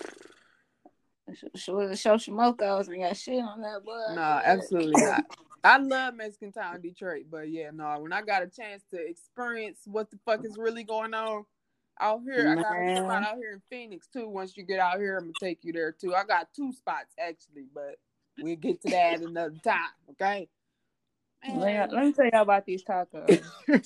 [1.54, 4.14] Show show Shimokos and got shit on that boy.
[4.14, 5.24] No, absolutely not.
[5.62, 7.98] I love Mexican Town, Detroit, but yeah, no.
[8.00, 11.44] When I got a chance to experience what the fuck is really going on
[12.00, 14.28] out here, I got a spot out here in Phoenix too.
[14.28, 16.14] Once you get out here, I'm gonna take you there too.
[16.14, 17.96] I got two spots actually, but
[18.38, 19.90] we'll get to that another time.
[20.10, 20.48] Okay.
[21.48, 23.42] Let, me- let me tell y'all about these tacos.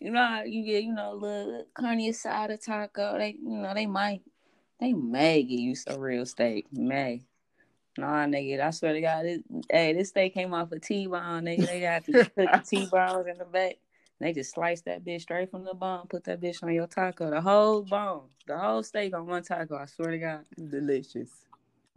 [0.00, 3.18] you know, how you get you know a little carne asada taco.
[3.18, 4.22] They you know they might
[4.80, 6.66] they may give you some real steak.
[6.72, 7.22] May.
[7.96, 11.44] Nah, nigga, I swear to God, this, hey, this steak came off a T-bone.
[11.44, 13.76] Nigga, they got to cook the T-bones in the back.
[14.18, 17.30] They just slice that bitch straight from the bone, put that bitch on your taco.
[17.30, 19.76] The whole bone, the whole steak on one taco.
[19.76, 21.30] I swear to God, Delicious.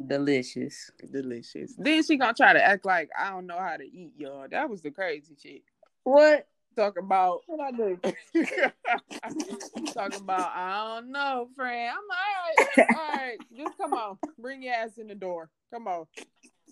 [0.06, 0.92] Delicious.
[1.12, 1.74] Delicious.
[1.78, 4.48] Then she gonna try to act like I don't know how to eat, y'all.
[4.50, 5.62] That was the crazy shit.
[6.04, 6.48] What?
[6.76, 8.00] Talk about What I do?
[9.94, 11.92] talking about I don't know, friend.
[11.92, 15.50] I'm like, all right, all right, just come on, bring your ass in the door.
[15.74, 16.06] Come on.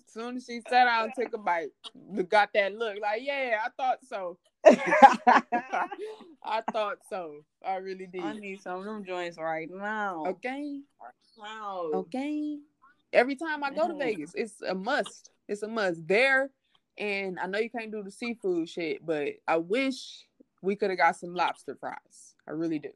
[0.08, 3.58] Soon as she sat down and took a bite, we got that look like, yeah,
[3.64, 4.38] I thought so.
[6.42, 7.40] I thought so.
[7.66, 8.22] I really did.
[8.22, 10.24] I need some of them joints right now.
[10.26, 10.80] Okay,
[11.36, 11.90] Wow.
[11.94, 12.58] okay.
[13.12, 13.94] Every time I go to.
[13.94, 15.30] Vegas, it's a must.
[15.48, 16.50] It's a must there.
[16.98, 20.26] And I know you can't do the seafood shit, but I wish
[20.62, 22.34] we could have got some lobster fries.
[22.48, 22.90] I really do.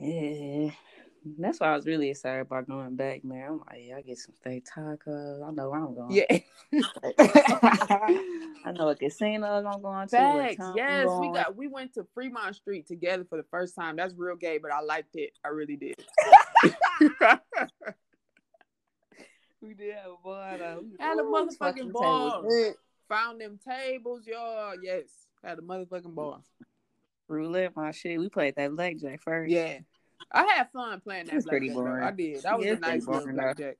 [0.00, 0.70] Yeah.
[1.38, 3.48] That's why I was really excited about going back, man.
[3.48, 5.42] I'm like, yeah, I get some steak tacos.
[5.46, 6.12] I know where I'm going.
[6.12, 6.26] Yeah.
[8.66, 10.16] I know what casinos I'm going to.
[10.16, 10.60] Facts.
[10.60, 13.96] I'm Yes, we got we went to Fremont Street together for the first time.
[13.96, 15.30] That's real gay, but I liked it.
[15.42, 16.04] I really did.
[19.66, 20.84] We did have a ball though.
[20.98, 22.44] Had a motherfucking fucking ball.
[23.08, 24.74] Found them tables, y'all.
[24.82, 25.04] Yes.
[25.42, 26.42] Had a motherfucking ball.
[27.28, 28.18] Roulette, my shit.
[28.18, 29.50] We played that blackjack first.
[29.50, 29.78] Yeah.
[30.32, 31.74] I had fun playing that It's pretty though.
[31.76, 32.04] boring.
[32.04, 32.42] I did.
[32.42, 33.42] That was Yeah, a nice little boring, though.
[33.42, 33.76] blackjack.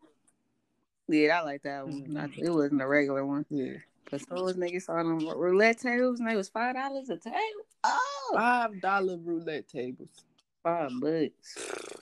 [1.08, 2.02] Yeah, I like that one.
[2.06, 2.38] Mhm.
[2.38, 3.44] It wasn't a regular one.
[3.50, 3.74] Yeah.
[4.06, 7.36] Cause those niggas saw them roulette tables and they was five dollars a table.
[7.84, 10.24] Oh, Five dollar roulette tables.
[10.62, 11.93] five bucks.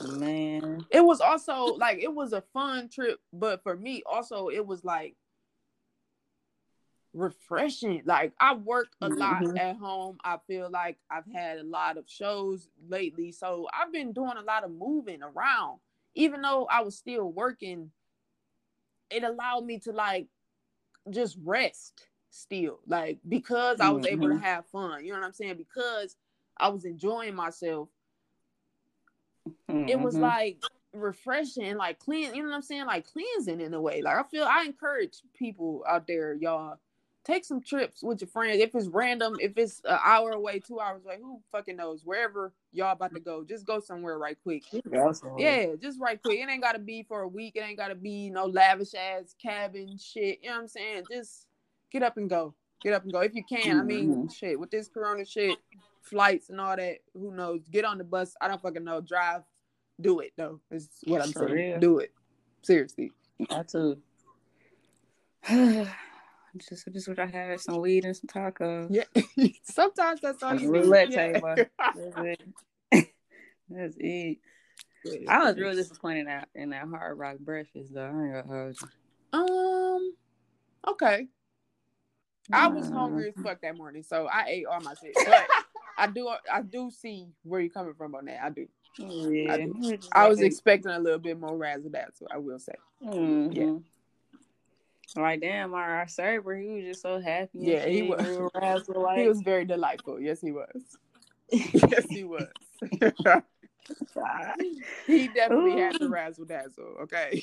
[0.00, 4.66] Man, It was also like it was a fun trip, but for me also it
[4.66, 5.16] was like
[7.14, 8.02] refreshing.
[8.04, 9.58] Like I work a lot Mhm.
[9.58, 10.18] at home.
[10.24, 14.42] I feel like I've had a lot of shows lately, so I've been doing a
[14.42, 15.80] lot of moving around.
[16.14, 17.90] Even though I was still working,
[19.10, 20.28] it allowed me to like
[21.10, 22.80] just rest still.
[22.86, 24.42] Like because I was able to Mhm.
[24.42, 25.04] have fun.
[25.04, 25.56] You know what I'm saying?
[25.56, 26.16] Because
[26.58, 27.88] I was enjoying myself
[29.68, 30.20] it was Mhm.
[30.20, 30.58] like
[30.92, 32.34] refreshing, like clean.
[32.34, 32.86] You know what I'm saying?
[32.86, 34.02] Like cleansing in a way.
[34.02, 36.78] Like I feel I encourage people out there, y'all,
[37.24, 38.60] take some trips with your friends.
[38.60, 42.04] If it's random, if it's an hour away, two hours away, who fucking knows?
[42.04, 44.64] Wherever y'all about to go, just go somewhere right quick.
[45.38, 46.40] Yeah, just right quick.
[46.40, 47.56] It ain't gotta be for a week.
[47.56, 50.40] It ain't gotta be no lavish ass cabin shit.
[50.42, 51.04] You know what I'm saying?
[51.10, 51.46] Just
[51.90, 52.54] get up and go.
[52.82, 53.78] Get up and go if you can.
[53.78, 54.34] I mean, Mhm.
[54.34, 55.56] shit with this Corona shit,
[56.02, 56.98] flights and all that.
[57.14, 57.66] Who knows?
[57.68, 58.34] Get on the bus.
[58.40, 59.00] I don't fucking know.
[59.00, 59.42] Drive.
[60.00, 60.60] Do it though.
[60.70, 61.52] Is what I'm For saying.
[61.52, 61.80] real.
[61.80, 62.12] Do it.
[62.62, 63.12] Seriously.
[63.50, 63.98] I too.
[65.48, 68.88] just, just wish I had some weed and some tacos.
[68.90, 69.48] Yeah.
[69.64, 70.78] Sometimes that's all you need.
[70.78, 71.32] roulette Yeah.
[71.32, 71.56] table.
[71.94, 72.42] That's it.
[73.68, 74.38] That's it.
[75.28, 78.04] I was real disappointed out in that hard rock breakfast though.
[78.04, 79.38] I ain't gonna hold you.
[79.38, 80.14] Um.
[80.88, 81.26] Okay.
[82.52, 85.14] I was hungry as fuck that morning, so I ate all my shit.
[85.24, 85.46] But
[85.98, 88.42] I do, I do see where you're coming from on that.
[88.42, 88.66] I do.
[88.98, 89.68] Yeah, I
[90.12, 92.28] I was expecting a little bit more razzle dazzle.
[92.30, 92.74] I will say.
[93.02, 93.82] Mhm.
[95.16, 97.50] Like damn, our, our server, he was just so happy.
[97.54, 98.20] Yeah, he was.
[99.16, 100.20] He was very delightful.
[100.20, 100.82] Yes, he was.
[101.50, 102.46] yes, he was.
[105.06, 106.96] he definitely had the razzle dazzle.
[107.02, 107.42] Okay.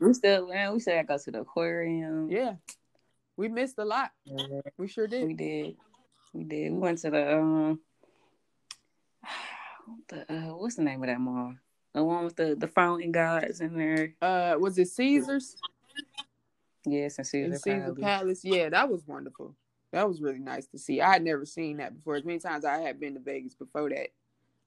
[0.00, 2.30] we still, man, we still gotta go to the aquarium.
[2.30, 2.54] yeah.
[3.36, 4.12] We missed a lot.
[4.24, 5.26] Yeah, We sure did.
[5.26, 5.76] we did,
[6.36, 6.72] we did.
[6.72, 7.80] We went to the um,
[10.08, 11.54] the uh, what's the name of that mall?
[11.94, 14.14] The one with the the fountain gods in there.
[14.20, 15.56] Uh, was it Caesars?
[16.84, 18.00] Yes, and Caesar, Caesar Palace.
[18.00, 18.44] Palace.
[18.44, 19.56] Yeah, that was wonderful.
[19.92, 21.00] That was really nice to see.
[21.00, 22.16] I had never seen that before.
[22.16, 24.08] As many times I had been to Vegas before that,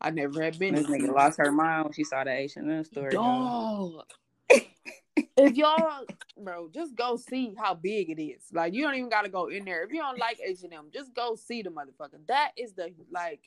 [0.01, 0.75] I never had been.
[0.75, 3.10] This nigga lost her mind when she saw the H and M store.
[3.10, 4.03] Dog.
[5.38, 6.05] if y'all,
[6.38, 8.43] bro, just go see how big it is.
[8.51, 9.84] Like you don't even gotta go in there.
[9.84, 12.19] If you don't like H and M, just go see the motherfucker.
[12.27, 13.41] That is the like.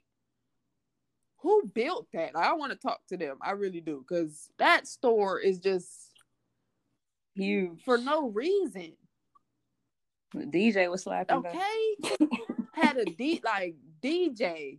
[1.38, 2.36] Who built that?
[2.36, 3.38] Like, I want to talk to them.
[3.42, 5.88] I really do, because that store is just
[7.34, 8.92] Huge for no reason.
[10.34, 11.38] The DJ was slapping.
[11.38, 11.96] Okay,
[12.74, 14.78] had a D like DJ.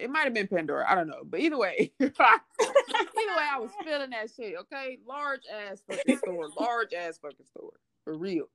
[0.00, 0.90] It might have been Pandora.
[0.90, 4.54] I don't know, but either way, either way, I was feeling that shit.
[4.60, 7.72] Okay, large ass fucking store, large ass fucking store
[8.04, 8.46] for real.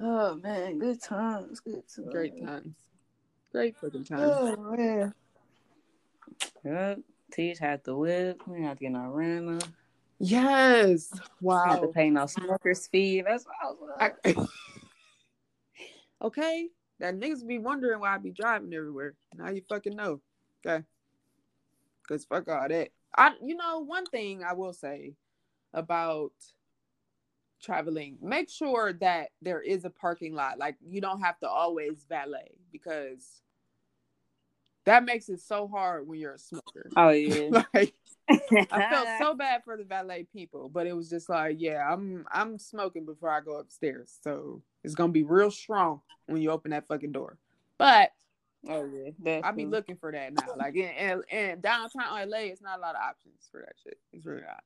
[0.00, 2.74] Oh man, good times, good times, great times,
[3.52, 4.56] great fucking oh, times.
[4.58, 5.14] Oh man.
[6.64, 6.98] Yep.
[7.32, 8.42] Teach had the whip.
[8.46, 9.66] We had to get no rental.
[10.18, 11.12] Yes.
[11.40, 11.64] Wow.
[11.66, 13.22] Had to pay no smoker's fee.
[13.22, 14.48] That's what I was like.
[16.22, 16.68] okay.
[17.02, 19.14] That niggas be wondering why I be driving everywhere.
[19.36, 20.20] Now you fucking know.
[20.64, 20.84] Okay.
[22.06, 22.90] Cause fuck all that.
[23.16, 25.14] I you know, one thing I will say
[25.74, 26.30] about
[27.60, 30.60] traveling, make sure that there is a parking lot.
[30.60, 33.42] Like you don't have to always valet because
[34.84, 36.88] that makes it so hard when you're a smoker.
[36.96, 37.64] Oh yeah.
[37.74, 37.94] like
[38.70, 42.26] I felt so bad for the valet people, but it was just like, yeah, I'm
[42.32, 44.18] I'm smoking before I go upstairs.
[44.22, 47.38] So it's gonna be real strong when you open that fucking door.
[47.78, 48.12] But
[48.68, 48.88] oh
[49.24, 50.54] yeah, I'll be looking for that now.
[50.56, 53.98] Like in, in, in, downtown LA, it's not a lot of options for that shit.
[54.12, 54.62] It's really not.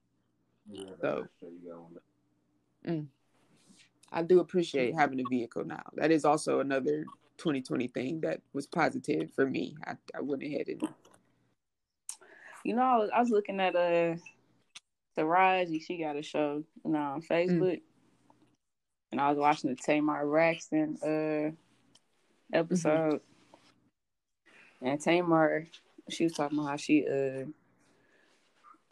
[0.69, 1.27] Yeah, so
[2.87, 3.07] mm,
[4.13, 5.83] I do appreciate having a vehicle now.
[5.95, 7.05] That is also another
[7.39, 9.77] 2020 thing that was positive for me.
[9.87, 10.83] I, I went ahead and
[12.67, 14.17] you know, I was, I was looking at uh
[15.17, 17.29] Taraji, she got a show you know on mm.
[17.29, 17.77] Facebook.
[17.77, 17.83] Mm.
[19.13, 23.21] And I was watching the Tamar Braxton uh episode.
[24.83, 24.87] Mm-hmm.
[24.87, 25.67] And Tamar,
[26.11, 27.45] she was talking about how she uh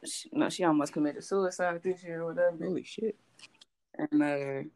[0.05, 2.65] she, no, she almost committed suicide this year or whatever.
[2.65, 3.17] Holy shit.
[3.99, 4.69] And uh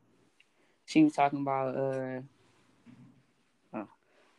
[0.86, 2.20] she was talking about uh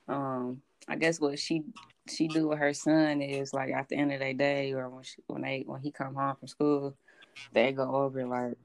[0.10, 1.63] um, I guess what she
[2.10, 5.04] she do with her son is like at the end of the day, or when
[5.04, 6.95] she, when they when he come home from school,
[7.54, 8.56] they go over like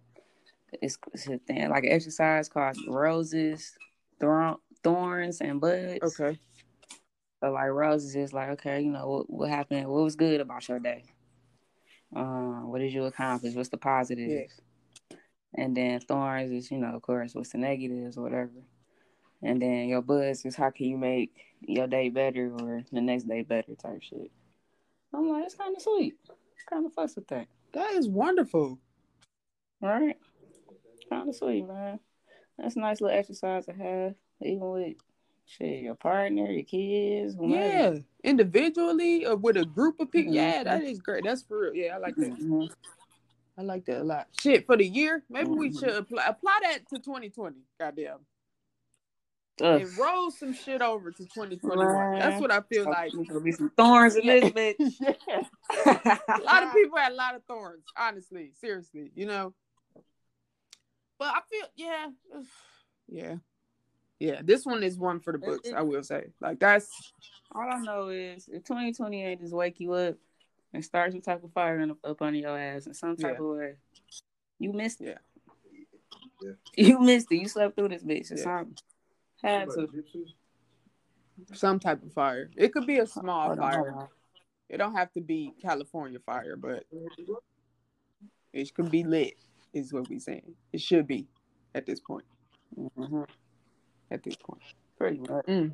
[0.83, 3.77] it's, it's a thing like an exercise called roses,
[4.21, 6.03] thorn, thorns, and buds.
[6.03, 6.39] Okay.
[7.43, 10.69] So like roses is like okay, you know what what happened, what was good about
[10.69, 11.05] your day.
[12.15, 13.55] Um, what did you accomplish?
[13.55, 14.61] What's the positives?
[15.11, 15.17] Yeah.
[15.57, 18.51] And then thorns is you know of course what's the negatives or whatever.
[19.45, 21.31] And then your buzz is how can you make
[21.61, 24.31] your day better or the next day better type shit.
[25.15, 26.15] I'm like, it's kind of sweet.
[26.71, 27.47] Kind of fucks with that.
[27.75, 28.79] That is wonderful.
[29.81, 30.17] Right?
[31.11, 32.01] Kind of sweet, man.
[32.59, 34.97] That's a nice little exercise to have, even with
[35.45, 37.35] shit, your partner, your kids.
[37.35, 37.95] Whomever.
[37.95, 40.33] Yeah, individually or with a group of people.
[40.33, 40.57] Mm-hmm.
[40.57, 41.25] Yeah, that is great.
[41.25, 41.75] That's for real.
[41.75, 42.31] Yeah, I like that.
[42.31, 42.65] Mm-hmm.
[43.59, 44.29] I like that a lot.
[44.41, 45.59] Shit, for the year, maybe mm-hmm.
[45.59, 47.57] we should apply, apply that to 2020.
[47.79, 48.19] Goddamn.
[49.63, 49.83] Ugh.
[49.83, 52.19] and roll some shit over to 2021.
[52.19, 53.13] That's what I feel like.
[53.13, 54.77] There'll be some thorns in this bitch.
[55.87, 59.55] a lot of people had a lot of thorns, honestly, seriously, you know.
[61.19, 62.07] But I feel, yeah,
[63.07, 63.35] yeah,
[64.19, 64.41] yeah.
[64.43, 65.71] This one is one for the books.
[65.75, 66.91] I will say, like that's
[67.53, 70.17] all I know is if 2028 just wake you up
[70.73, 73.45] and start some type of fire up under your ass in some type yeah.
[73.45, 73.75] of way,
[74.59, 75.19] you missed it.
[76.43, 76.51] Yeah.
[76.77, 77.37] You missed it.
[77.37, 78.43] You slept through this bitch or yeah.
[78.43, 78.77] something.
[79.45, 79.89] Had to.
[81.53, 82.51] Some type of fire.
[82.57, 84.09] It could be a small fire.
[84.71, 86.85] It don't have to be California fire, but
[88.53, 89.35] it could be lit.
[89.75, 90.55] Is what we saying.
[90.73, 91.27] It should be
[91.75, 92.25] at this point.
[92.79, 93.25] Mm-hmm.
[94.11, 94.63] At this point,
[94.97, 95.45] pretty much.
[95.47, 95.73] Mm.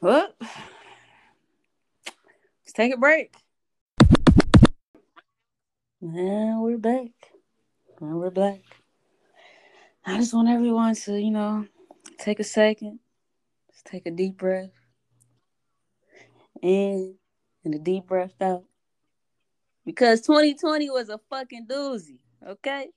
[0.00, 3.34] Well, let's take a break.
[6.00, 7.10] And we're back.
[8.00, 8.60] And we're back.
[10.08, 11.66] I just want everyone to, you know,
[12.18, 12.98] take a second,
[13.70, 14.70] just take a deep breath
[16.62, 17.14] in
[17.62, 18.64] and a deep breath out.
[19.84, 22.88] Because 2020 was a fucking doozy, okay?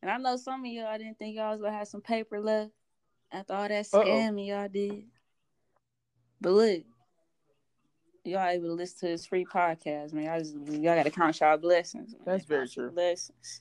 [0.00, 2.70] And I know some of y'all didn't think y'all was gonna have some paper left
[3.30, 5.04] after all that scamming y'all did.
[6.40, 6.82] But look,
[8.24, 10.24] y'all able to listen to this free podcast, man.
[10.24, 12.12] Y'all, just, y'all gotta count y'all blessings.
[12.12, 12.22] Man.
[12.24, 12.90] That's very true.
[12.90, 13.60] Blessings.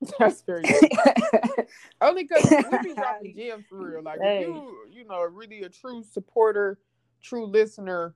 [0.18, 0.90] That's very good.
[2.00, 4.02] only because we be dropping gems for real.
[4.02, 4.42] Like hey.
[4.42, 6.78] you, you know, really a true supporter,
[7.22, 8.14] true listener.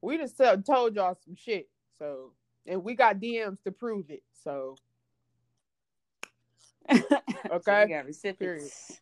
[0.00, 1.68] We just tell, told y'all some shit.
[1.98, 2.32] So,
[2.66, 4.22] and we got DMs to prove it.
[4.42, 4.76] So,
[6.90, 7.04] okay,
[7.62, 9.00] so we got recipients.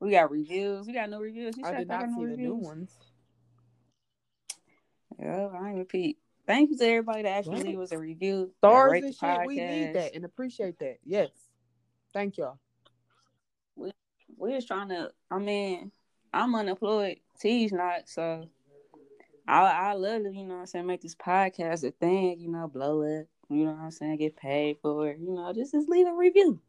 [0.00, 0.86] We got reviews.
[0.86, 1.56] We got no reviews.
[1.56, 2.90] You I did not see the new ones.
[5.18, 6.18] Yeah, I ain't repeat.
[6.46, 8.50] Thank you to everybody that actually leave us a review.
[8.58, 9.46] Stars and shit.
[9.46, 10.96] We need that and appreciate that.
[11.04, 11.30] Yes.
[12.12, 12.58] Thank y'all.
[13.76, 13.92] We
[14.36, 15.92] we just trying to I mean,
[16.32, 17.18] I'm unemployed.
[17.40, 18.48] T's not, so
[19.46, 22.48] I I love to, you know what I'm saying, make this podcast a thing, you
[22.50, 25.72] know, blow it, you know what I'm saying, get paid for it, you know, just
[25.72, 26.60] just leave a review.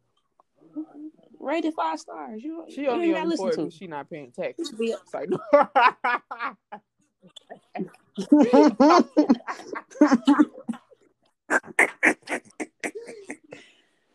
[1.38, 2.42] rated five stars.
[2.42, 3.76] You, She you only ain't gotta listen unemployed to.
[3.76, 4.72] she not paying taxes.
[4.78, 5.28] It's like,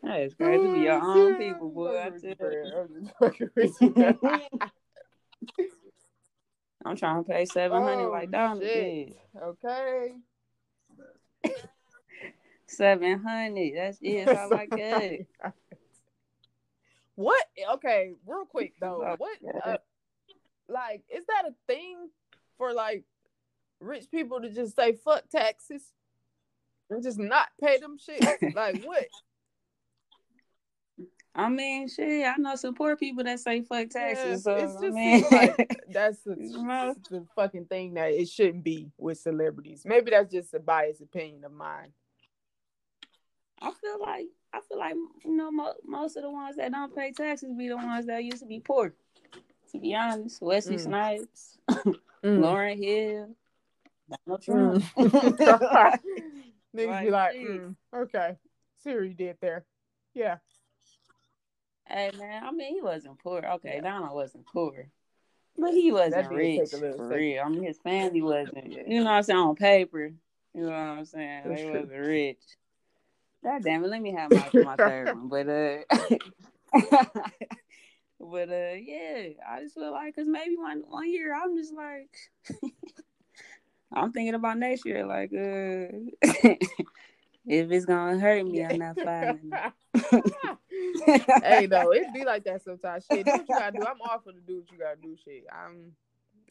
[0.02, 0.74] That is crazy.
[0.74, 1.98] Be your own people, boy.
[2.00, 4.14] I tell you.
[6.86, 9.08] I'm trying to pay seven hundred Oh, like Donna shit.
[9.08, 9.16] did.
[9.44, 10.14] okay.
[12.68, 13.74] Seven hundred.
[13.76, 14.26] That's it.
[14.26, 15.54] That's all I got.
[17.16, 17.46] What?
[17.74, 19.04] Okay, real quick though.
[19.06, 19.38] Oh, What?
[19.66, 19.78] Uh,
[20.70, 22.10] like, is that a thing
[22.60, 23.04] for like
[23.80, 25.82] rich people to just say fuck taxes
[26.92, 28.22] and just not pay them shit?
[28.56, 29.06] like, what?
[31.34, 32.28] I mean, shit.
[32.28, 34.30] I know some poor people that say fuck taxes.
[34.30, 36.36] Yeah, so it's I just mean, like that's the,
[37.10, 39.84] the fucking thing that it shouldn't be with celebrities.
[39.86, 41.94] Maybe that's just a biased opinion of mine.
[43.62, 46.96] I feel like I feel like you know mo- most of the ones that don't
[46.96, 48.94] pay taxes be the ones that used to be poor.
[49.72, 50.80] To be honest, Wesley Mm.
[50.84, 52.40] Snipes, Mm.
[52.40, 53.30] Lauryn Hill,
[54.26, 54.84] Donald Trump.
[54.98, 56.44] Mm.
[56.76, 58.38] Niggas be Like, like, mm, okay,
[58.84, 59.66] see what you did there.
[60.14, 60.38] Yeah.
[61.88, 63.44] Hey man, I mean he wasn't poor.
[63.44, 64.88] Okay, Donald wasn't poor.
[65.58, 67.44] But he wasn't rich take a little for real.
[67.44, 70.12] I mean his family wasn't you know what I'm saying on paper.
[70.54, 71.44] You know what I'm saying?
[71.46, 72.42] They wasn't rich.
[73.44, 75.28] God damn it, let me have my my third one.
[75.30, 75.84] But uh
[78.20, 82.10] But uh yeah, I just feel like cause maybe one one year I'm just like
[83.94, 85.98] I'm thinking about next year, like uh
[87.46, 89.54] if it's gonna hurt me, I'm not filing
[91.44, 93.06] hey, no, it be like that sometimes.
[93.06, 93.86] Shit, do what you gotta do.
[93.86, 95.16] I'm all for the do what you gotta do.
[95.24, 95.94] Shit, I'm,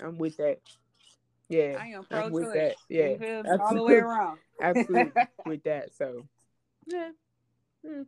[0.00, 0.58] I'm with that.
[1.48, 2.76] Yeah, I am I'm with that.
[2.88, 3.50] Yeah, You feel me?
[3.50, 4.38] all the way around.
[4.60, 5.12] absolutely
[5.46, 5.94] with that.
[5.94, 6.26] So,
[6.86, 7.10] yeah.
[7.86, 8.02] Hmm.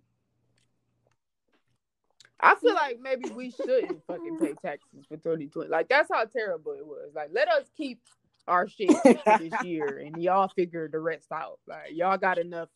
[2.42, 5.68] I feel like maybe we shouldn't fucking pay taxes for 2020.
[5.68, 7.10] Like that's how terrible it was.
[7.14, 8.00] Like let us keep
[8.48, 8.90] our shit
[9.38, 11.58] this year, and y'all figure the rest out.
[11.66, 12.68] Like y'all got enough,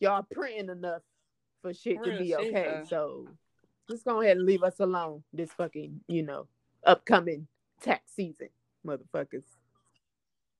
[0.00, 1.02] y'all printing enough
[1.62, 2.82] for shit to be okay.
[2.88, 3.28] So
[3.88, 6.46] just go ahead and leave us alone this fucking you know
[6.84, 7.46] upcoming
[7.80, 8.48] tax season,
[8.86, 9.44] motherfuckers.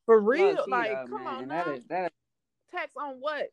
[0.06, 1.34] For real, key, like though, come man.
[1.34, 2.18] on That now is- that is-
[2.72, 3.48] tax on what?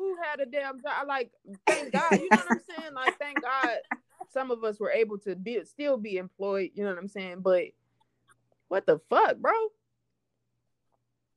[0.00, 1.06] Who had a damn job?
[1.06, 1.30] Like,
[1.66, 2.94] thank God, you know what I'm saying?
[2.94, 3.76] Like, thank God,
[4.32, 6.70] some of us were able to be still be employed.
[6.74, 7.40] You know what I'm saying?
[7.42, 7.64] But
[8.68, 9.52] what the fuck, bro?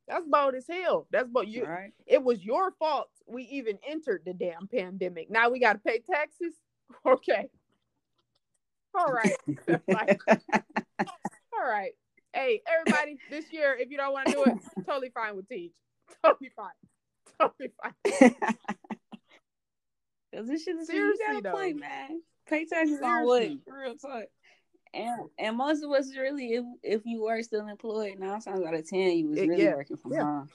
[0.08, 1.08] That's bold as hell.
[1.12, 1.66] That's what you.
[1.66, 1.92] right?
[2.08, 5.30] It was your fault we even entered the damn pandemic.
[5.30, 6.54] Now we got to pay taxes.
[7.06, 7.50] Okay.
[8.96, 9.36] All right.
[9.88, 10.20] Like,
[11.08, 11.94] all right.
[12.34, 14.54] Hey, everybody, this year, if you don't want to do it,
[14.86, 15.74] totally fine with Teach.
[16.24, 16.72] Totally fine.
[17.42, 18.36] Totally fine.
[20.34, 21.52] Cause this shit is Seriously, you got a though.
[21.52, 22.22] point, man.
[22.50, 23.48] Pay taxes on what?
[23.68, 24.24] Real talk.
[24.94, 28.74] And and most of us really, if if you were still employed, nine times out
[28.74, 30.24] of ten, you was It- really yeah, working from yeah.
[30.24, 30.50] home.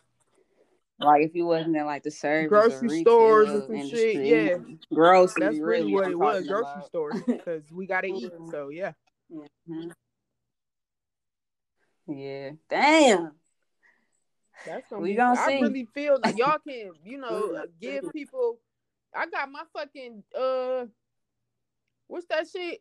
[1.01, 4.25] Like if you wasn't in like the service Grocery or stores and some industry, shit,
[4.27, 4.57] yeah.
[4.93, 5.45] grocery.
[5.47, 6.87] That's really what I'm it was, grocery about.
[6.87, 8.33] stores, because we got to eat.
[8.51, 8.93] So, yeah.
[9.33, 9.93] Mhm.
[12.09, 13.38] Yeah, damn.
[14.67, 15.17] That's gonna We be.
[15.17, 15.63] gonna I see.
[15.63, 18.59] really feel like y'all can, you know, give people.
[19.15, 20.87] I got my fucking uh,
[22.09, 22.81] what's that shit?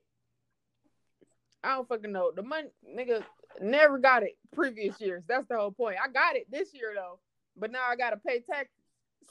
[1.63, 2.31] I don't fucking know.
[2.35, 3.23] The money, nigga,
[3.61, 5.23] never got it previous years.
[5.27, 5.97] That's the whole point.
[6.03, 7.19] I got it this year though,
[7.55, 8.69] but now I gotta pay tax.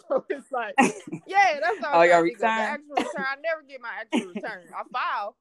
[0.09, 0.75] So it's like,
[1.27, 2.01] yeah, that's all.
[2.01, 2.39] Oh, your trying to think.
[2.39, 2.61] The return?
[2.61, 3.25] actual return.
[3.27, 4.67] I never get my actual return.
[4.77, 5.37] I file,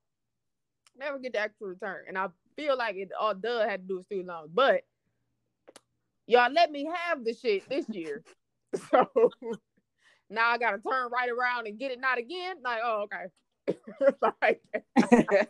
[0.98, 3.98] never get the actual return, and I feel like it all does had to do
[3.98, 4.84] with student loans, but
[6.28, 8.24] y'all let me have the shit this year.
[8.92, 9.08] So
[10.30, 12.58] now I gotta turn right around and get it not again.
[12.62, 13.28] Like, oh, okay.
[14.42, 14.62] like,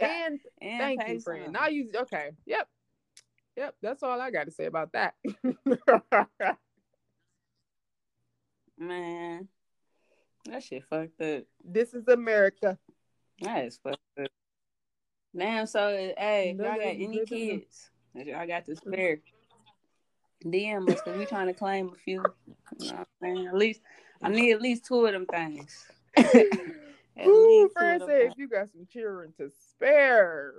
[0.00, 1.44] and and thank you, friend.
[1.44, 1.52] some.
[1.52, 2.30] Now you okay.
[2.44, 2.66] Yep.
[3.56, 5.14] Yep, that's all I gotta say about that.
[8.76, 9.46] Man,
[10.46, 11.44] that shit fucked up.
[11.64, 12.76] this is America.
[13.42, 14.32] That is fucked up.
[15.36, 19.18] Damn, so hey, y'all got any kids y'all got to spare,
[20.44, 22.22] DM us because we trying to claim a few.
[22.78, 23.46] You know what I'm saying?
[23.48, 23.80] At least
[24.22, 25.86] I need at least two of them things.
[27.26, 30.52] Ooh, said if you got some children to spare.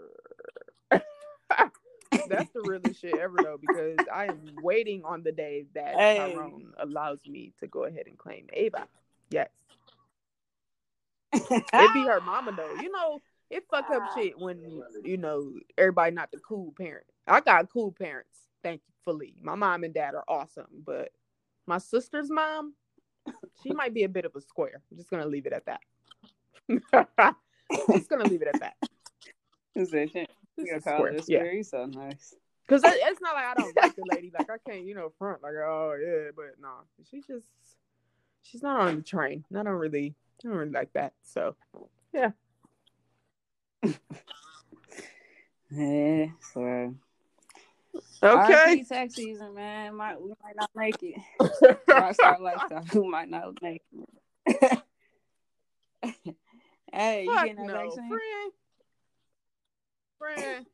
[2.29, 6.17] That's the realest shit ever though, because I am waiting on the day that Hey.
[6.17, 8.87] Tyrone allows me to go ahead and claim Ava.
[9.29, 9.49] Yes.
[11.33, 12.75] It'd be her mama though.
[12.75, 17.05] You know, it fuck up shit when you know everybody not the cool parent.
[17.27, 19.35] I got cool parents, thankfully.
[19.41, 21.09] My mom and dad are awesome, but
[21.65, 22.73] my sister's mom,
[23.61, 24.81] she might be a bit of a square.
[24.91, 25.79] I'm just gonna leave it at that.
[27.91, 28.75] Just gonna leave it at that.
[29.75, 30.29] Is that shit?
[30.57, 31.53] You is gotta call square.
[31.53, 32.35] Yeah, so nice.
[32.67, 34.31] because it's not like I don't like the lady.
[34.37, 36.69] Like I can't, you know, front like oh yeah, but no,
[37.09, 37.47] she just
[38.43, 39.43] she's not on the train.
[39.51, 40.13] I don't really,
[40.43, 41.13] I don't really like that.
[41.23, 41.55] So
[42.13, 42.31] yeah.
[45.75, 46.93] Yeah, so
[48.23, 48.79] okay.
[48.79, 49.95] RP tax season, man.
[49.95, 51.15] Might we might not make it.
[51.87, 54.81] Rockstar lifestyle, we might not make it.
[56.91, 58.07] hey, you getting no, vaccine?
[58.09, 58.51] friend.
[60.19, 60.65] Friend,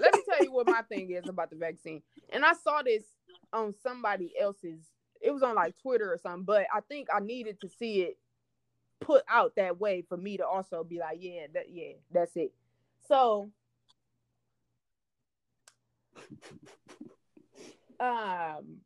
[0.00, 2.02] let me tell you what my thing is about the vaccine.
[2.30, 3.04] And I saw this
[3.52, 4.80] on somebody else's.
[5.20, 8.18] It was on like Twitter or something, but I think I needed to see it
[9.00, 12.52] put out that way for me to also be like, yeah, that yeah, that's it.
[13.08, 13.50] So,
[18.00, 18.80] um,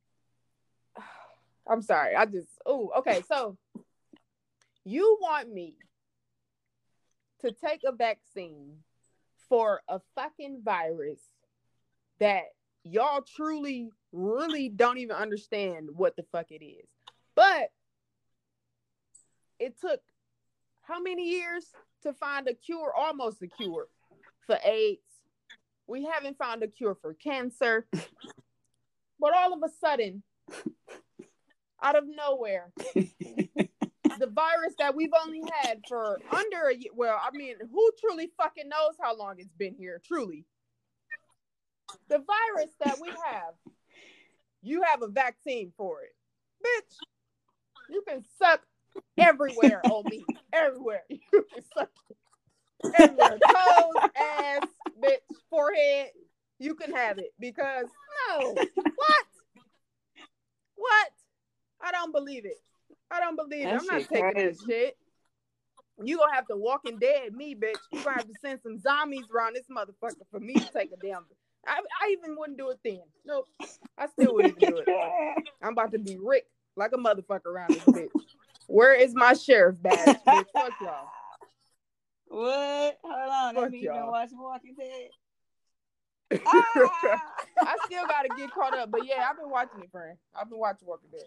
[1.69, 2.17] I'm sorry.
[2.17, 3.23] I just oh okay.
[3.29, 3.57] So
[4.85, 5.77] you want me
[7.41, 8.77] to take a vaccine
[9.49, 11.21] for a fucking virus
[12.19, 12.45] that
[12.85, 16.87] y'all truly really don't even understand what the fuck it is.
[17.35, 17.71] But
[19.59, 20.01] it took
[20.83, 21.67] how many years
[22.03, 23.87] to find a cure, almost a cure
[24.47, 25.01] for AIDS.
[25.91, 27.85] We haven't found a cure for cancer.
[29.21, 30.23] but all of a sudden,
[31.83, 33.69] out of nowhere, the
[34.33, 36.93] virus that we've only had for under a year.
[36.95, 40.01] Well, I mean, who truly fucking knows how long it's been here?
[40.07, 40.45] Truly,
[42.09, 43.55] the virus that we have,
[44.63, 46.15] you have a vaccine for it,
[46.65, 46.97] bitch.
[47.89, 48.61] You can suck
[49.19, 51.03] everywhere on me, everywhere.
[51.09, 51.91] You can suck
[52.95, 54.69] everywhere, toes, ass,
[55.03, 56.11] bitch, forehead.
[56.59, 57.87] You can have it because
[58.29, 59.25] no, what?
[60.77, 61.11] What?
[61.83, 62.61] I don't believe it.
[63.11, 63.71] I don't believe it.
[63.71, 64.49] That I'm not taking crazy.
[64.49, 64.97] that shit.
[66.03, 67.77] You gonna have to Walking Dead me, bitch.
[67.91, 70.97] You gonna have to send some zombies around this motherfucker for me to take a
[70.97, 71.25] damn.
[71.67, 73.03] I, I even wouldn't do it then.
[73.27, 73.47] Nope.
[73.99, 74.89] I still wouldn't do it.
[75.63, 76.47] I'm about to be Rick
[76.77, 78.09] like a motherfucker around this bitch.
[78.67, 80.47] Where is my sheriff badge, bitch?
[80.55, 81.09] Fuck y'all.
[82.31, 82.99] What?
[83.03, 83.55] Hold on.
[83.57, 84.11] Fuck That mean you been y'all.
[84.13, 86.41] watching Walking Dead?
[86.47, 87.23] Ah!
[87.61, 90.17] I still gotta get caught up, but yeah, I've been watching it, friend.
[90.35, 91.25] I've been watching Walking Dead.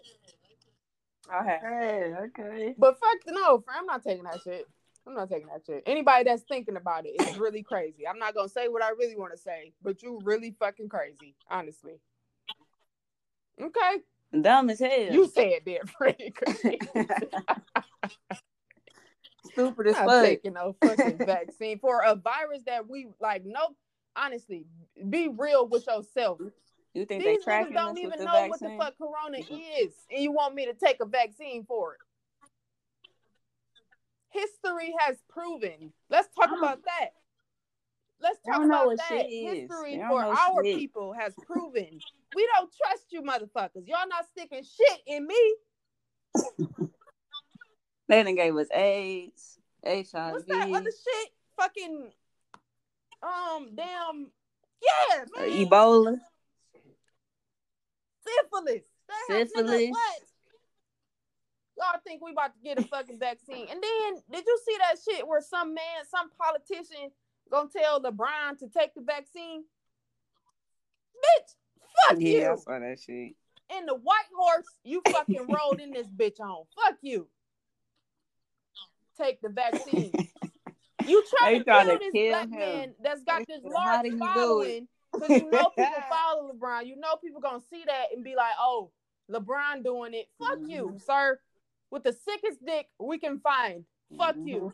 [1.30, 1.60] I have.
[1.60, 2.74] Hey, okay.
[2.78, 4.66] But fuck no, friend, I'm not taking that shit.
[5.06, 5.82] I'm not taking that shit.
[5.84, 8.08] Anybody that's thinking about it is really crazy.
[8.08, 11.34] I'm not gonna say what I really want to say, but you really fucking crazy,
[11.50, 12.00] honestly.
[13.60, 13.98] Okay,
[14.40, 15.12] Dumb as hell.
[15.12, 16.42] you said that, Frank.
[19.54, 20.24] stupid as not fuck.
[20.24, 23.44] taking no fucking vaccine for a virus that we like.
[23.44, 23.74] No,
[24.16, 24.66] honestly,
[25.08, 26.40] be real with yourself.
[26.92, 29.38] You think they These niggas tracking don't even with the know what the fuck Corona
[29.38, 32.00] is, and you want me to take a vaccine for it?
[34.30, 35.92] History has proven.
[36.10, 37.10] Let's talk about that.
[38.20, 39.08] Let's talk about that.
[39.08, 39.68] shit.
[39.68, 40.78] History for our shit.
[40.78, 42.00] people has proven
[42.34, 43.86] we don't trust you, motherfuckers.
[43.86, 45.54] Y'all not sticking shit in me.
[48.08, 50.32] They done gave us AIDS, HIV.
[50.32, 51.30] What's that other shit?
[51.56, 52.10] Fucking
[53.22, 54.30] um, damn,
[54.82, 55.66] yeah, or man.
[55.66, 56.20] Ebola.
[58.26, 58.82] syphilis.
[59.28, 59.90] Syphilis.
[59.90, 60.20] what?
[61.78, 63.66] Y'all think we about to get a fucking vaccine?
[63.70, 67.10] And then did you see that shit where some man, some politician
[67.50, 69.64] gonna tell LeBron to take the vaccine?
[71.16, 71.54] Bitch,
[72.08, 72.58] fuck Yeah, I you.
[72.58, 73.34] saw that shit.
[73.70, 76.64] And the white horse you fucking rode in this bitch on.
[76.76, 77.26] Fuck you.
[79.18, 80.12] Take the vaccine.
[81.06, 82.58] You trying to trying kill to this kill black him.
[82.58, 84.88] man that's got They this large did he do it?" following.
[85.12, 86.86] Because you know people follow LeBron.
[86.86, 88.90] You know people gonna see that and be like, oh,
[89.30, 90.28] LeBron doing it.
[90.38, 91.02] Fuck you, Mhm.
[91.02, 91.38] sir.
[91.90, 93.84] With the sickest dick we can find.
[94.16, 94.72] Fuck you.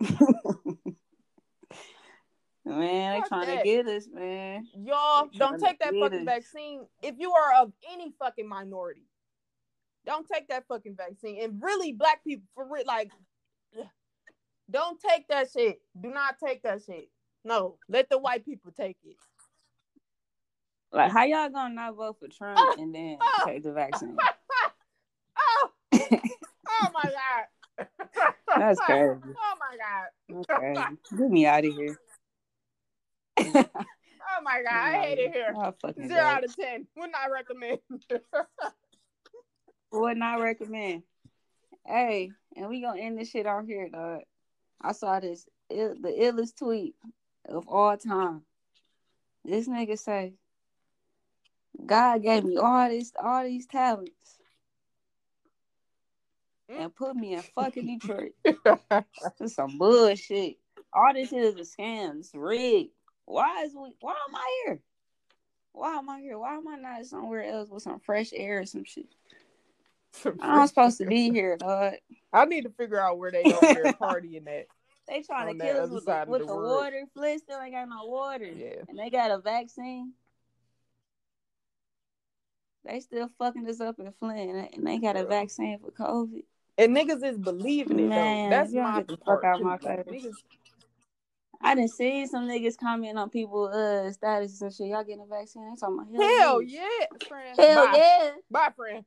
[2.64, 3.58] man, they Fuck trying that.
[3.58, 4.66] to get us, man.
[4.74, 6.24] Y'all They don't take that fucking us.
[6.24, 9.06] vaccine if you are of any fucking minority.
[10.06, 11.42] Don't take that fucking vaccine.
[11.42, 13.10] And really, black people for real, like,
[14.70, 15.80] don't take that shit.
[16.00, 17.10] Do not take that shit.
[17.44, 19.16] No, let the white people take it.
[20.92, 23.42] Like, how y'all gonna not vote for Trump Ah, and then ah.
[23.44, 24.16] take the vaccine?
[25.38, 27.86] oh, oh my god.
[28.56, 29.20] That's crazy.
[29.24, 30.44] Oh my god.
[30.48, 30.82] Crazy.
[31.18, 31.98] Get me out of here.
[33.38, 34.72] Oh my god.
[34.72, 35.54] I hate it here.
[36.06, 36.86] Zero out of ten.
[36.96, 37.80] Would not recommend.
[39.96, 41.04] Would not recommend.
[41.86, 44.20] Hey, and we gonna end this shit out here, dog.
[44.80, 46.94] I saw this Ill, the illest tweet
[47.48, 48.42] of all time.
[49.44, 50.34] This nigga say,
[51.84, 54.12] God gave me all this, all these talents.
[56.70, 56.80] Mm.
[56.80, 58.32] and put me in fucking Detroit.
[59.38, 60.56] This some bullshit.
[60.92, 62.18] All this shit is a scam.
[62.18, 62.90] It's rigged.
[63.24, 63.92] Why is we?
[64.00, 64.80] Why am I here?
[65.72, 66.38] Why am I here?
[66.38, 69.06] Why am I not somewhere else with some fresh air or some shit?
[70.40, 71.94] I'm supposed to be here, dog.
[72.32, 74.66] I need to figure out where they there partying at.
[75.08, 77.04] They trying to kill us with, the, with the the water.
[77.14, 78.44] Flint still ain't got no water.
[78.44, 78.82] Yeah.
[78.88, 80.14] And they got a vaccine.
[82.84, 85.92] They still fucking us up in Flint, and they- and they got a vaccine for
[85.92, 86.42] COVID.
[86.78, 88.56] And niggas is believing it Man, though.
[88.56, 89.64] That's my get the part fuck out too.
[89.64, 90.26] my face.
[91.60, 94.88] I didn't see some niggas comment on people uh status and shit.
[94.88, 95.70] Y'all getting a vaccine?
[95.70, 96.80] They talking about hell yeah,
[97.28, 97.56] friend.
[97.58, 97.92] hell Bye.
[97.96, 99.04] yeah, Bye, friend.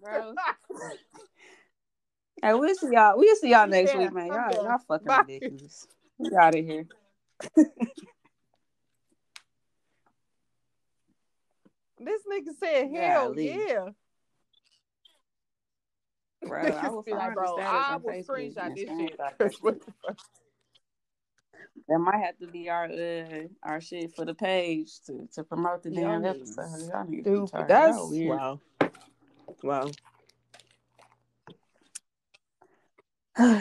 [0.00, 0.34] Bro.
[2.42, 3.16] Hey, we'll see y'all.
[3.16, 4.26] We'll see y'all next Yeah, week, man.
[4.26, 5.20] Y'all, y'all fucking Bye.
[5.20, 5.86] ridiculous.
[6.18, 6.86] We out of here.
[11.98, 13.48] this nigga said hell Golly.
[13.68, 13.88] yeah.
[16.46, 18.88] Bro, I Niggas will like, bro, I will screenshot this shit.
[18.90, 19.86] screenshot that 'Cause what shit.
[19.86, 20.18] the fuck?
[21.88, 25.82] That might have to be our uh our shit for the page to, to promote
[25.82, 26.88] the damn niggas episode.
[26.92, 27.52] Y'all niggas Stupid.
[27.52, 27.68] retarded.
[27.68, 28.60] That's wow.
[29.62, 29.90] Wow.
[33.38, 33.58] All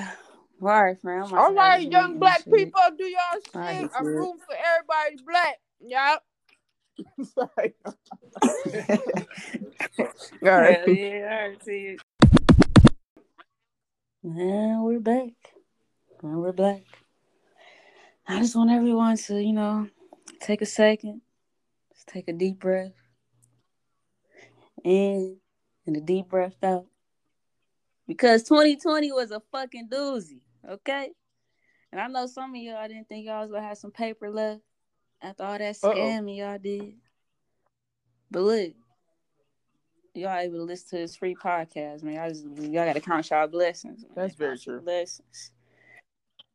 [0.61, 1.23] right, friend.
[1.23, 2.53] I'm about All to have right, this young black shit.
[2.53, 3.19] people, do y'all
[3.55, 3.89] All right, shit.
[3.97, 4.11] I'm kid.
[4.11, 5.59] rooting for everybody black.
[5.81, 6.17] Yeah.
[7.33, 7.73] Sorry.
[10.43, 10.77] All right.
[10.79, 11.97] Hell yeah, all right, see you.
[14.23, 15.33] And we're back.
[16.21, 16.83] And we're back.
[18.27, 19.87] I just want everyone to, you know,
[20.41, 21.21] take a second,
[21.93, 22.93] just take a deep breath
[24.83, 25.37] in
[25.85, 26.85] and a deep breath out.
[28.07, 31.11] Because 2020 was a fucking doozy, okay?
[31.91, 34.61] And I know some of y'all didn't think y'all was gonna have some paper left
[35.21, 36.95] after all that scamming y'all did.
[38.29, 38.73] But look,
[40.13, 42.15] y'all able to listen to this free podcast, man.
[42.15, 44.01] Y'all, just, y'all gotta count y'all blessings.
[44.03, 44.11] man.
[44.15, 44.81] That's very true.
[44.81, 45.51] Blessings.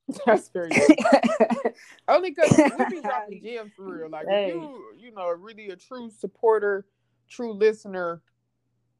[0.26, 0.86] That's very true.
[2.08, 4.10] Only because we be dropping gems for real.
[4.10, 4.48] Like Hey.
[4.48, 6.86] you, you know, really a true supporter,
[7.28, 8.22] true listener,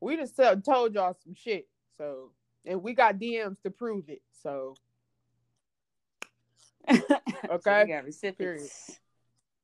[0.00, 1.68] we just tell, told y'all some shit.
[1.96, 2.30] So
[2.64, 4.22] and we got DMs to prove it.
[4.42, 4.74] So
[6.88, 7.04] So
[7.50, 7.82] Okay.
[7.82, 9.00] we got recipients.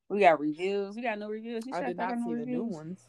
[0.09, 0.97] We got reviews.
[0.97, 1.67] We got no reviews.
[1.67, 3.01] You I did not no see the new ones.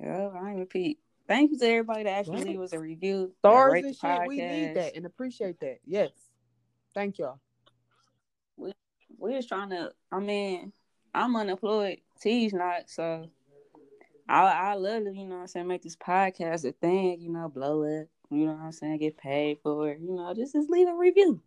[0.00, 0.98] Yeah, I ain't repeat.
[1.26, 3.32] Thank you to everybody that actually us a review.
[3.38, 5.78] Stars and shit, we need that and appreciate that.
[5.84, 6.10] Yes.
[6.94, 7.40] Thank y'all.
[8.56, 8.72] We
[9.18, 9.92] we just trying to.
[10.12, 10.72] I mean,
[11.14, 12.00] I'm unemployed.
[12.20, 13.28] T's not, so
[14.28, 17.30] I I love to, you know what I'm saying, make this podcast a thing, you
[17.30, 20.52] know, blow it, you know what I'm saying, get paid for it, you know, just
[20.54, 21.40] just leave a review.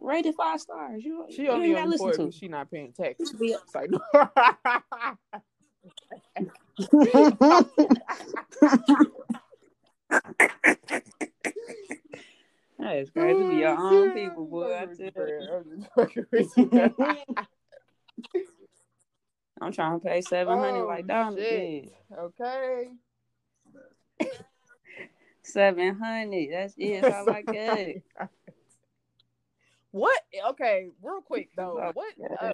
[0.00, 1.04] Rate it five stars.
[1.04, 3.34] You, She you only gotta listen to she not paying taxes.
[3.38, 4.00] It's like, no.
[12.78, 13.42] That is crazy.
[13.42, 14.72] Be your Oh, own people, boy.
[14.72, 15.66] I tell you.
[19.60, 20.00] I'm just fucking with you.
[20.00, 21.82] I'm trying to pay seven hundred Oh, like Donna shit.
[21.84, 21.90] did.
[22.18, 22.88] Okay.
[25.42, 26.48] Seven hundred.
[26.52, 27.04] That's it.
[27.04, 28.28] I got.
[29.90, 30.20] What?
[30.50, 31.78] Okay, real quick though.
[31.82, 32.14] Oh, What?
[32.40, 32.52] Uh,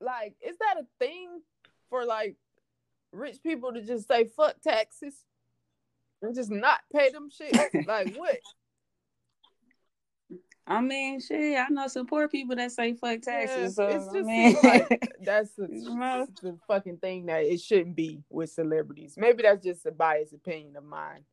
[0.00, 1.40] like, is that a thing
[1.88, 2.36] for like
[3.12, 5.14] rich people to just say fuck taxes
[6.20, 7.56] and just not pay them shit?
[7.86, 8.36] like, what?
[10.66, 11.58] I mean, shit.
[11.58, 13.76] I know some poor people that say fuck taxes.
[13.78, 15.66] Yeah, so it's I just mean, like that's the,
[16.42, 19.14] the fucking thing that it shouldn't be with celebrities.
[19.18, 21.24] Maybe that's just a biased opinion of mine.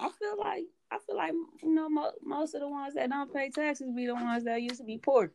[0.00, 3.32] I feel like I feel like you know mo- most of the ones that don't
[3.32, 5.30] pay taxes be the ones that used to be poor.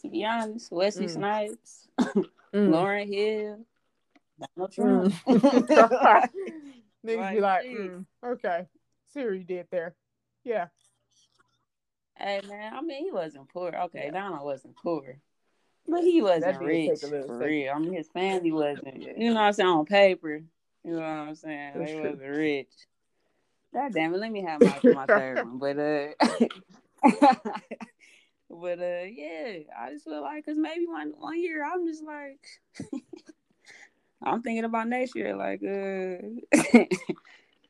[0.00, 1.10] To be honest, Wesley Mm.
[1.10, 2.68] Snipes, Mm.
[2.70, 3.64] Lauryn Hill,
[4.56, 5.14] Donald Trump.
[5.26, 6.28] Mm.
[7.06, 8.66] Niggas be Like, like, mm, okay,
[9.12, 9.94] see what you did there.
[10.44, 10.66] Yeah.
[12.22, 13.72] Hey man, I mean he wasn't poor.
[13.74, 14.12] Okay, Yeah.
[14.12, 15.16] Donald wasn't poor.
[15.88, 17.72] But he wasn't rich take a little for real.
[17.74, 20.40] I mean his family wasn't you know what I'm saying, on paper.
[20.84, 21.72] You know what I'm saying?
[21.74, 22.10] That's they true.
[22.10, 22.70] wasn't rich.
[23.74, 25.58] God damn it, let me have my my third one.
[25.58, 26.10] But uh
[28.50, 32.38] But uh yeah, I just feel like cause maybe one one year I'm just like
[34.22, 36.28] I'm thinking about next year, like uh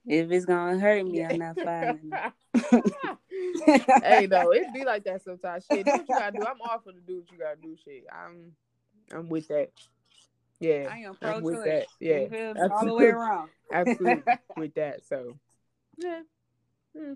[0.05, 2.13] if it's gonna hurt me, I'm not filing
[2.55, 3.19] it.
[4.03, 5.65] hey, no, it be like that sometimes.
[5.71, 6.45] Shit, do what you gotta do.
[6.47, 7.77] I'm off for to do what you gotta do.
[7.85, 8.53] Shit, I'm,
[9.13, 9.71] I'm with that.
[10.61, 11.87] Yeah, I am I'm with that.
[11.99, 13.51] Yeah, all the way around.
[13.73, 14.23] absolutely
[14.57, 15.05] with that.
[15.09, 15.37] So,
[15.99, 16.21] yeah.
[16.97, 17.15] Hmm.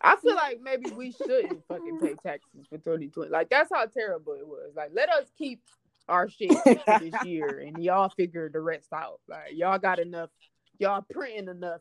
[0.00, 3.30] I feel like maybe we shouldn't fucking pay taxes for 2020.
[3.30, 4.72] Like that's how terrible it was.
[4.76, 5.60] Like let us keep
[6.08, 9.20] our shit this year, and y'all figure the rest out.
[9.28, 10.30] Like y'all got enough,
[10.78, 11.80] y'all printing enough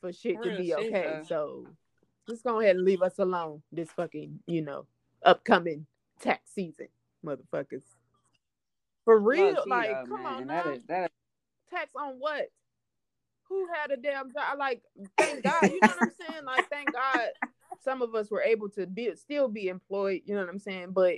[0.00, 1.18] for shit to be shit, okay.
[1.18, 1.24] though.
[1.26, 1.66] So
[2.28, 4.86] just go ahead and leave us alone this fucking, you know,
[5.24, 5.86] upcoming
[6.20, 6.88] tax season,
[7.24, 7.84] motherfuckers.
[9.04, 10.46] For real, like, though, come on man.
[10.46, 10.62] now.
[10.62, 11.10] That is, that is,
[11.70, 12.46] tax on what?
[13.48, 14.58] Who had a damn job?
[14.58, 14.82] Like,
[15.18, 16.44] thank God, you know what I'm saying?
[16.44, 17.28] Like, thank God
[17.82, 20.92] some of us were able to be still be employed, you know what I'm saying?
[20.92, 21.16] But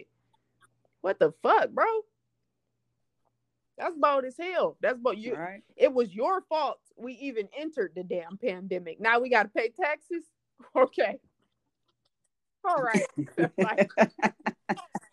[1.00, 1.86] what the fuck, bro?
[3.78, 4.76] That's bold as hell.
[4.80, 5.18] That's bold.
[5.18, 5.62] You, right?
[5.76, 9.00] it was your fault we even entered the damn pandemic.
[9.00, 10.24] Now we got to pay taxes.
[10.74, 11.18] Okay.
[12.64, 13.06] All right.
[13.58, 13.90] Like,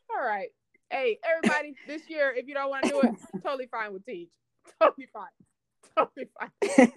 [0.10, 0.48] all right.
[0.90, 3.12] Hey, everybody, this year, if you don't want to do it,
[3.44, 4.30] totally fine with Teach.
[4.82, 5.28] Totally fine.
[5.98, 6.92] Totally fine.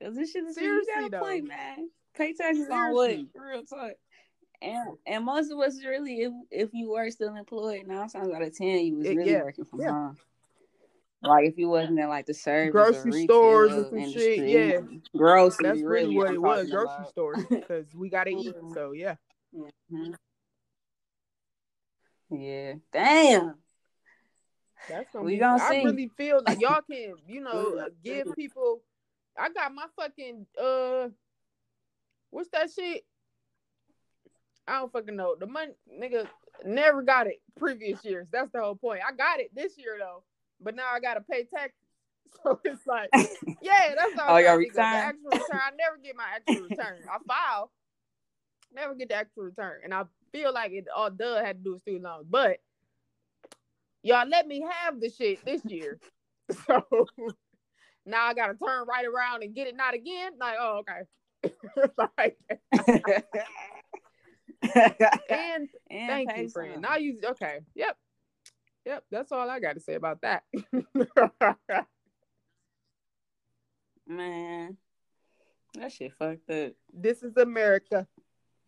[0.00, 1.90] Cause this shit is Seriously, you gotta play, man.
[2.16, 3.16] Pay taxes on what?
[3.34, 3.92] Real talk.
[4.62, 8.42] And and most of us really, if if you were still employed, nine times out
[8.42, 9.90] of ten, you was really yeah, working from yeah.
[9.90, 10.16] home.
[11.22, 14.48] Like if you wasn't in like the service, Grocery or stores and some industry, shit,
[14.48, 14.80] yeah.
[15.16, 15.68] grocery.
[15.68, 17.08] That's really, what it was, grocery about.
[17.08, 18.54] stores, because we got to eat.
[18.54, 18.74] Mhm.
[18.74, 19.16] So, yeah.
[19.90, 20.14] Mhm.
[22.30, 23.54] Yeah, damn.
[24.88, 25.38] That's gonna We be.
[25.38, 25.84] gonna I see.
[25.84, 28.82] really feel like y'all can, you know, uh, give people.
[29.36, 31.08] I got my fucking uh,
[32.30, 33.04] what's that shit?
[34.66, 35.36] I don't fucking know.
[35.38, 36.26] The money, nigga,
[36.64, 38.26] never got it previous years.
[38.32, 39.00] That's the whole point.
[39.06, 40.22] I got it this year though,
[40.60, 41.72] but now I gotta pay tax.
[42.42, 43.10] So it's like,
[43.62, 44.34] yeah, that's all.
[44.34, 44.82] Oh, your The return?
[44.82, 45.60] actual return.
[45.62, 46.98] I never get my actual return.
[47.08, 47.70] I file,
[48.74, 50.02] never get the actual return, and I
[50.32, 52.58] feel like it all does had to do with student loans, but
[54.02, 55.98] y'all let me have the shit this year.
[56.66, 56.84] So
[58.04, 60.32] now I gotta turn right around and get it not again.
[60.38, 61.52] Like, oh, okay.
[62.18, 62.36] like,
[65.30, 66.74] and And thank you, friend.
[66.74, 66.80] some.
[66.82, 67.60] Now you okay.
[67.74, 67.96] Yep.
[68.86, 69.04] Yep.
[69.10, 70.44] That's all I gotta say about that.
[74.06, 74.76] Man,
[75.74, 76.72] that shit fucked up.
[76.92, 78.06] this is America.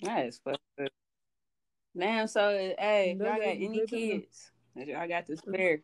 [0.02, 0.88] That is fucked up.
[1.98, 4.50] Damn, so hey, y'all got any kids
[4.84, 5.80] y'all got to spare,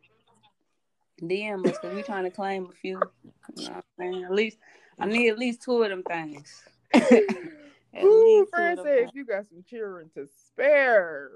[1.21, 3.01] DM us because we trying to claim a few.
[3.57, 3.83] You know what I'm
[4.13, 4.25] saying?
[4.25, 4.59] At least
[4.99, 6.63] I need at least two of them things.
[7.97, 11.31] Ooh, least two friend of said them if you got some children to spare.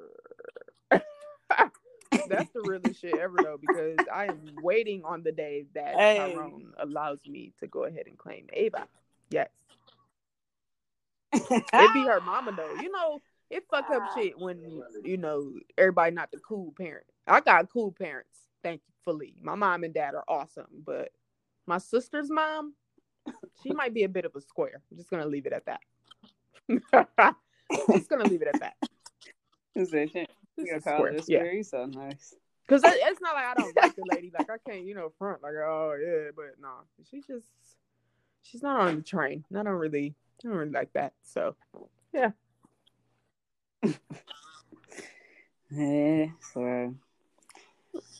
[2.28, 6.16] That's the realest shit ever though, because I am waiting on the day that Hey.
[6.18, 8.88] Tyrone allows me to go ahead and claim Ava.
[9.30, 9.48] Yes.
[11.32, 11.64] things.
[11.72, 12.74] It be her mama though.
[12.74, 17.06] You know, it fuck up shit when you know everybody not the cool parent.
[17.26, 19.34] I got cool parents, thankfully.
[19.40, 21.10] My mom and dad are awesome, but
[21.66, 22.74] my sister's mom,
[23.62, 24.82] she might be a bit of a square.
[24.90, 25.80] I'm just gonna leave it at that.
[27.92, 28.74] just gonna leave it at that.
[29.74, 30.30] Is that shit?
[30.58, 31.52] Just You call it Yeah, square?
[31.52, 32.34] You so nice.
[32.66, 34.30] because it's not like I don't like the lady.
[34.32, 36.68] Like I can't, you know, front like oh yeah, but no,
[37.10, 37.46] she just
[38.42, 39.44] she's not on the train.
[39.52, 40.14] I don't really,
[40.44, 41.12] I don't really like that.
[41.22, 41.56] So
[42.12, 42.30] Yeah,
[45.70, 46.26] yeah.
[46.52, 46.94] so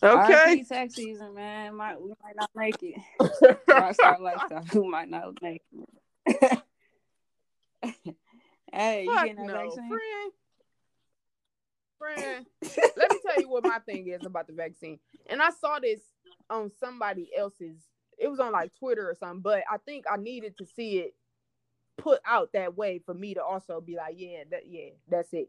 [0.03, 0.65] okay.
[0.69, 1.75] Tax season, man.
[1.75, 3.01] Might we might not make it.
[3.69, 5.86] Rockstar lifestyle, we might not make it.
[8.77, 9.89] Hey, you getting that no, vaccine?
[9.89, 10.33] friend.
[11.99, 12.47] Friend,
[12.97, 14.99] let me tell you what my thing is about the vaccine.
[15.29, 16.01] And I saw this
[16.51, 17.79] on somebody else's.
[18.19, 21.15] It was on like Twitter or something, but I think I needed to see it
[21.97, 25.49] put out that way for me to also be like, yeah, that yeah, that's it.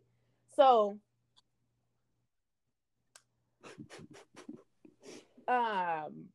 [0.56, 0.98] So
[5.48, 6.26] um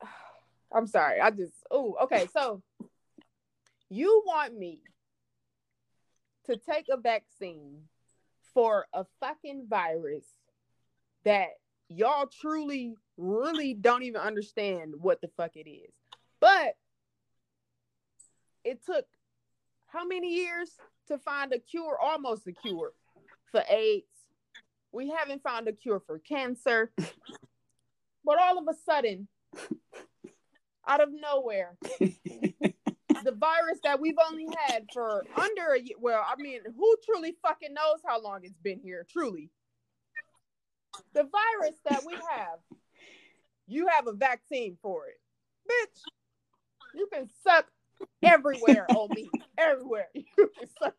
[0.72, 1.20] I'm sorry.
[1.20, 2.28] I just oh, okay.
[2.32, 2.62] So
[3.90, 4.82] you want me
[6.48, 7.82] to take a vaccine
[8.54, 10.24] for a fucking virus
[11.24, 11.48] that
[11.88, 15.92] y'all truly really don't even understand what the fuck it is.
[16.40, 16.74] But
[18.64, 19.04] it took
[19.86, 20.70] how many years
[21.08, 22.92] to find a cure, almost a cure
[23.50, 24.06] for AIDS.
[24.92, 26.90] We haven't found a cure for cancer.
[28.24, 29.28] But all of a sudden,
[30.86, 31.76] out of nowhere,
[33.24, 35.96] the virus that we've only had for under a year.
[36.00, 39.06] Well, I mean, who truly fucking knows how long it's been here?
[39.10, 39.50] Truly,
[41.14, 42.58] the virus that we have,
[43.66, 45.20] you have a vaccine for it,
[45.70, 46.00] bitch.
[46.94, 47.66] You can suck
[48.22, 50.08] everywhere on me, everywhere.
[50.14, 50.94] You can suck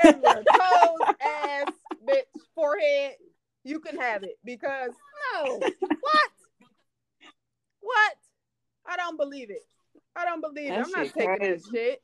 [0.00, 1.72] everywhere, toes, ass,
[2.06, 3.14] bitch, forehead.
[3.64, 4.90] You can have it because
[5.34, 6.30] no, what?
[7.80, 8.14] What?
[8.86, 9.66] I don't believe it.
[10.18, 10.84] I don't believe That it.
[10.84, 11.52] I'm not taking crazy.
[11.54, 12.02] that shit.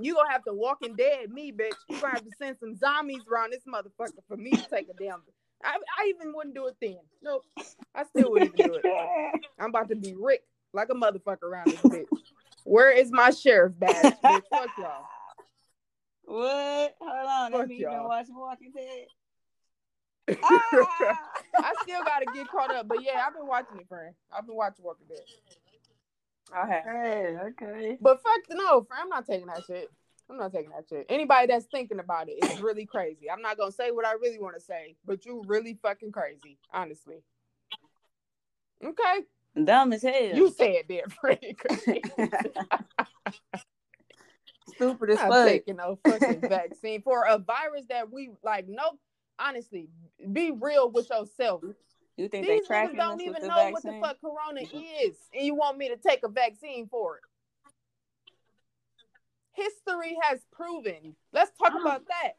[0.00, 1.74] You gonna have to walking dead me, bitch.
[1.88, 4.94] You gonna have to send some zombies around this motherfucker for me to take a
[5.02, 5.22] damn
[5.62, 6.98] I, I even wouldn't do it then.
[7.22, 7.44] Nope.
[7.94, 8.84] I still wouldn't even do it.
[9.58, 10.42] I'm about to be Rick
[10.72, 12.06] like a motherfucker around this bitch.
[12.64, 14.14] Where is my sheriff badge?
[14.24, 15.04] Bitch, fuck y'all.
[16.24, 16.94] What?
[17.00, 17.50] Hold on.
[17.52, 18.24] Fuck That mean you been y'all.
[18.30, 19.06] Walking Dead?
[20.44, 21.18] Ah!
[21.56, 24.14] I still gotta get caught up, but yeah, I've been watching it, friend.
[24.32, 25.24] I've been watching Walking Dead.
[26.56, 26.80] Okay.
[26.84, 27.98] Hey, okay.
[28.00, 29.88] But fuck no, friend, I'm not taking that shit.
[30.28, 31.06] I'm not taking that shit.
[31.08, 33.30] Anybody that's thinking about it is really crazy.
[33.30, 36.58] I'm not gonna say what I really want to say, but you really fucking crazy,
[36.72, 37.22] honestly.
[38.84, 39.24] Okay,
[39.64, 40.34] Dumb as hell.
[40.34, 41.38] you said that, friend.
[44.74, 45.46] stupid as not fuck.
[45.48, 48.66] taking no fucking vaccine for a virus that we like.
[48.68, 48.98] Nope.
[49.38, 49.88] honestly,
[50.32, 51.62] be real with yourself.
[52.16, 53.72] You think they These niggas don't even know vaccine?
[53.72, 57.22] what the fuck corona is, and you want me to take a vaccine for it.
[59.52, 61.16] History has proven.
[61.32, 62.32] Let's talk about that.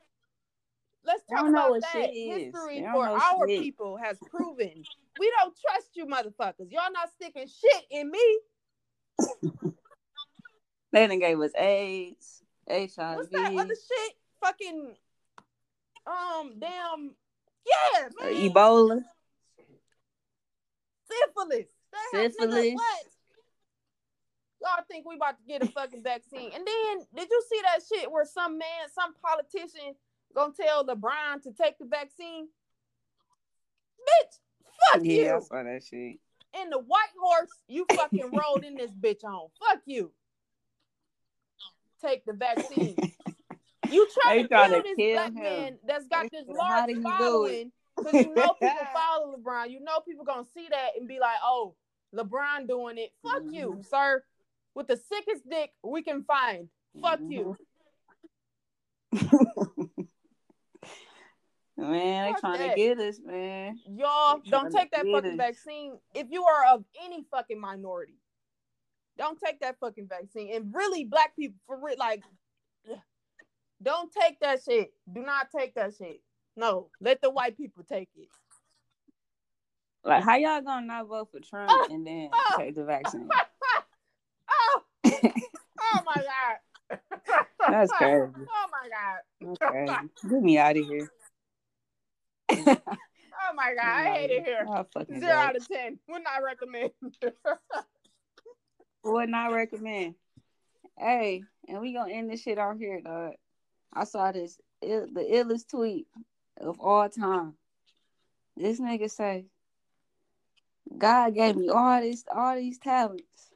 [1.03, 2.13] Let's talk about that.
[2.13, 3.61] History for our shit.
[3.61, 4.84] people has proven
[5.19, 6.72] we don't trust you, motherfuckers.
[6.72, 8.39] Y'all not sticking shit in me.
[10.91, 13.15] They done gave us AIDS, HIV.
[13.15, 14.13] What's that other shit?
[14.43, 14.95] Fucking,
[16.07, 17.11] um, damn,
[17.65, 18.26] yeah, uh.
[18.26, 19.03] Ebola.
[21.28, 21.68] Syphilis.
[21.91, 22.74] That has- nigga, Syphilis.
[22.76, 23.05] what?
[24.62, 26.51] Y'all think we about to get a fucking vaccine?
[26.53, 29.95] And then did you see that shit where some man, some politician
[30.36, 32.47] gonna tell LeBron to take the vaccine?
[33.99, 34.39] Bitch,
[34.91, 35.41] fuck Yeah, I you.
[35.41, 36.18] saw that shit.
[36.53, 39.49] And the white horse you fucking rode in this bitch on.
[39.68, 40.12] Fuck you.
[42.03, 42.95] Take the vaccine.
[43.89, 45.43] You try They to kill this kill black him.
[45.43, 47.72] man that's got this large did he do it?" following
[48.04, 49.70] because you know people follow LeBron.
[49.72, 51.76] You know people gonna see that and be like, "Oh,
[52.16, 53.86] LeBron doing it." Fuck you, Mhm.
[53.86, 54.24] sir.
[54.74, 56.70] With the sickest dick we can find.
[57.02, 57.58] Fuck you.
[61.78, 62.70] Man, they trying that.
[62.72, 63.80] to get us, man.
[63.88, 65.38] Y'all don't take that fucking us.
[65.38, 68.18] vaccine if you are of any fucking minority.
[69.18, 70.54] Don't take that fucking vaccine.
[70.54, 72.24] And really, black people for real, like,
[73.82, 74.93] don't take that shit.
[75.12, 76.22] Do not take that shit.
[76.56, 78.28] No, let the white people take it.
[80.04, 82.56] Like, how y'all gonna not vote for Trump Ah, and then ah.
[82.58, 83.30] take the vaccine?
[84.49, 86.99] oh, oh my god.
[87.70, 88.32] That's crazy.
[88.36, 89.20] Oh my god.
[89.41, 90.10] That's crazy.
[90.30, 91.10] Get me out of here.
[93.52, 93.86] Oh my god.
[93.86, 94.66] I hate it here.
[94.93, 95.99] Fucking Zero out of ten.
[96.08, 96.91] Would not recommend.
[99.04, 100.16] Would not recommend.
[100.97, 103.34] Hey, and we gonna end this shit out here, dog.
[103.93, 106.08] I saw this Ill, the illest tweet
[106.58, 107.56] of all time.
[108.58, 109.45] This nigga say,
[110.97, 113.49] God gave me all this, all these talents,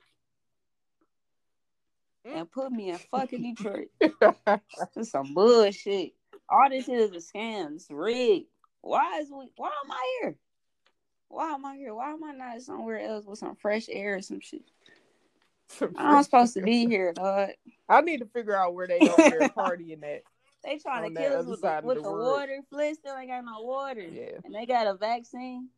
[2.23, 3.89] and put me in fucking Detroit.
[4.95, 6.13] This some bullshit.
[6.49, 7.75] All this shit is a scam.
[7.75, 8.47] It's rigged.
[8.81, 9.49] Why is we?
[9.57, 10.37] Why am I here?
[11.27, 11.93] Why am I here?
[11.93, 14.63] Why am I not somewhere else with some fresh air or some shit?
[15.97, 17.49] I'm supposed to be here, dog.
[17.89, 20.21] I need to figure out where they over there partying at.
[20.65, 22.59] They trying to kill us with, the, with the the water.
[22.69, 24.01] Flint still ain't got no water.
[24.01, 24.39] Yeah.
[24.43, 25.69] And they got a vaccine.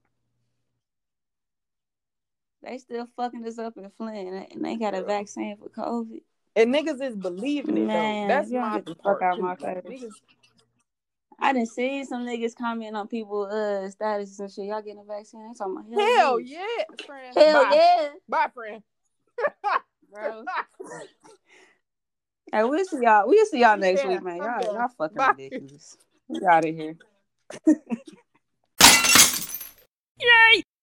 [2.63, 6.21] They still fucking us up in Flint, and- they got a vaccine for COVID.
[6.55, 8.33] And niggas is believing it Man, though.
[8.33, 10.21] That's my get the fuck out my face.
[11.39, 14.65] I didn't see some niggas comment on people uh status and shit.
[14.65, 15.47] Y'all getting a vaccine?
[15.47, 17.35] They talking about hell yeah, yeah, friend.
[17.37, 17.71] hell Bye.
[17.75, 18.83] yeah, Bye, friend.
[20.11, 20.43] bro.
[22.51, 23.27] Hey, we'll see y'all.
[23.27, 24.37] We'll see y'all next Yeah, week, man.
[24.37, 25.33] Y'all, y'all fucking Bye.
[25.37, 25.97] ridiculous.
[26.27, 26.97] We out of here.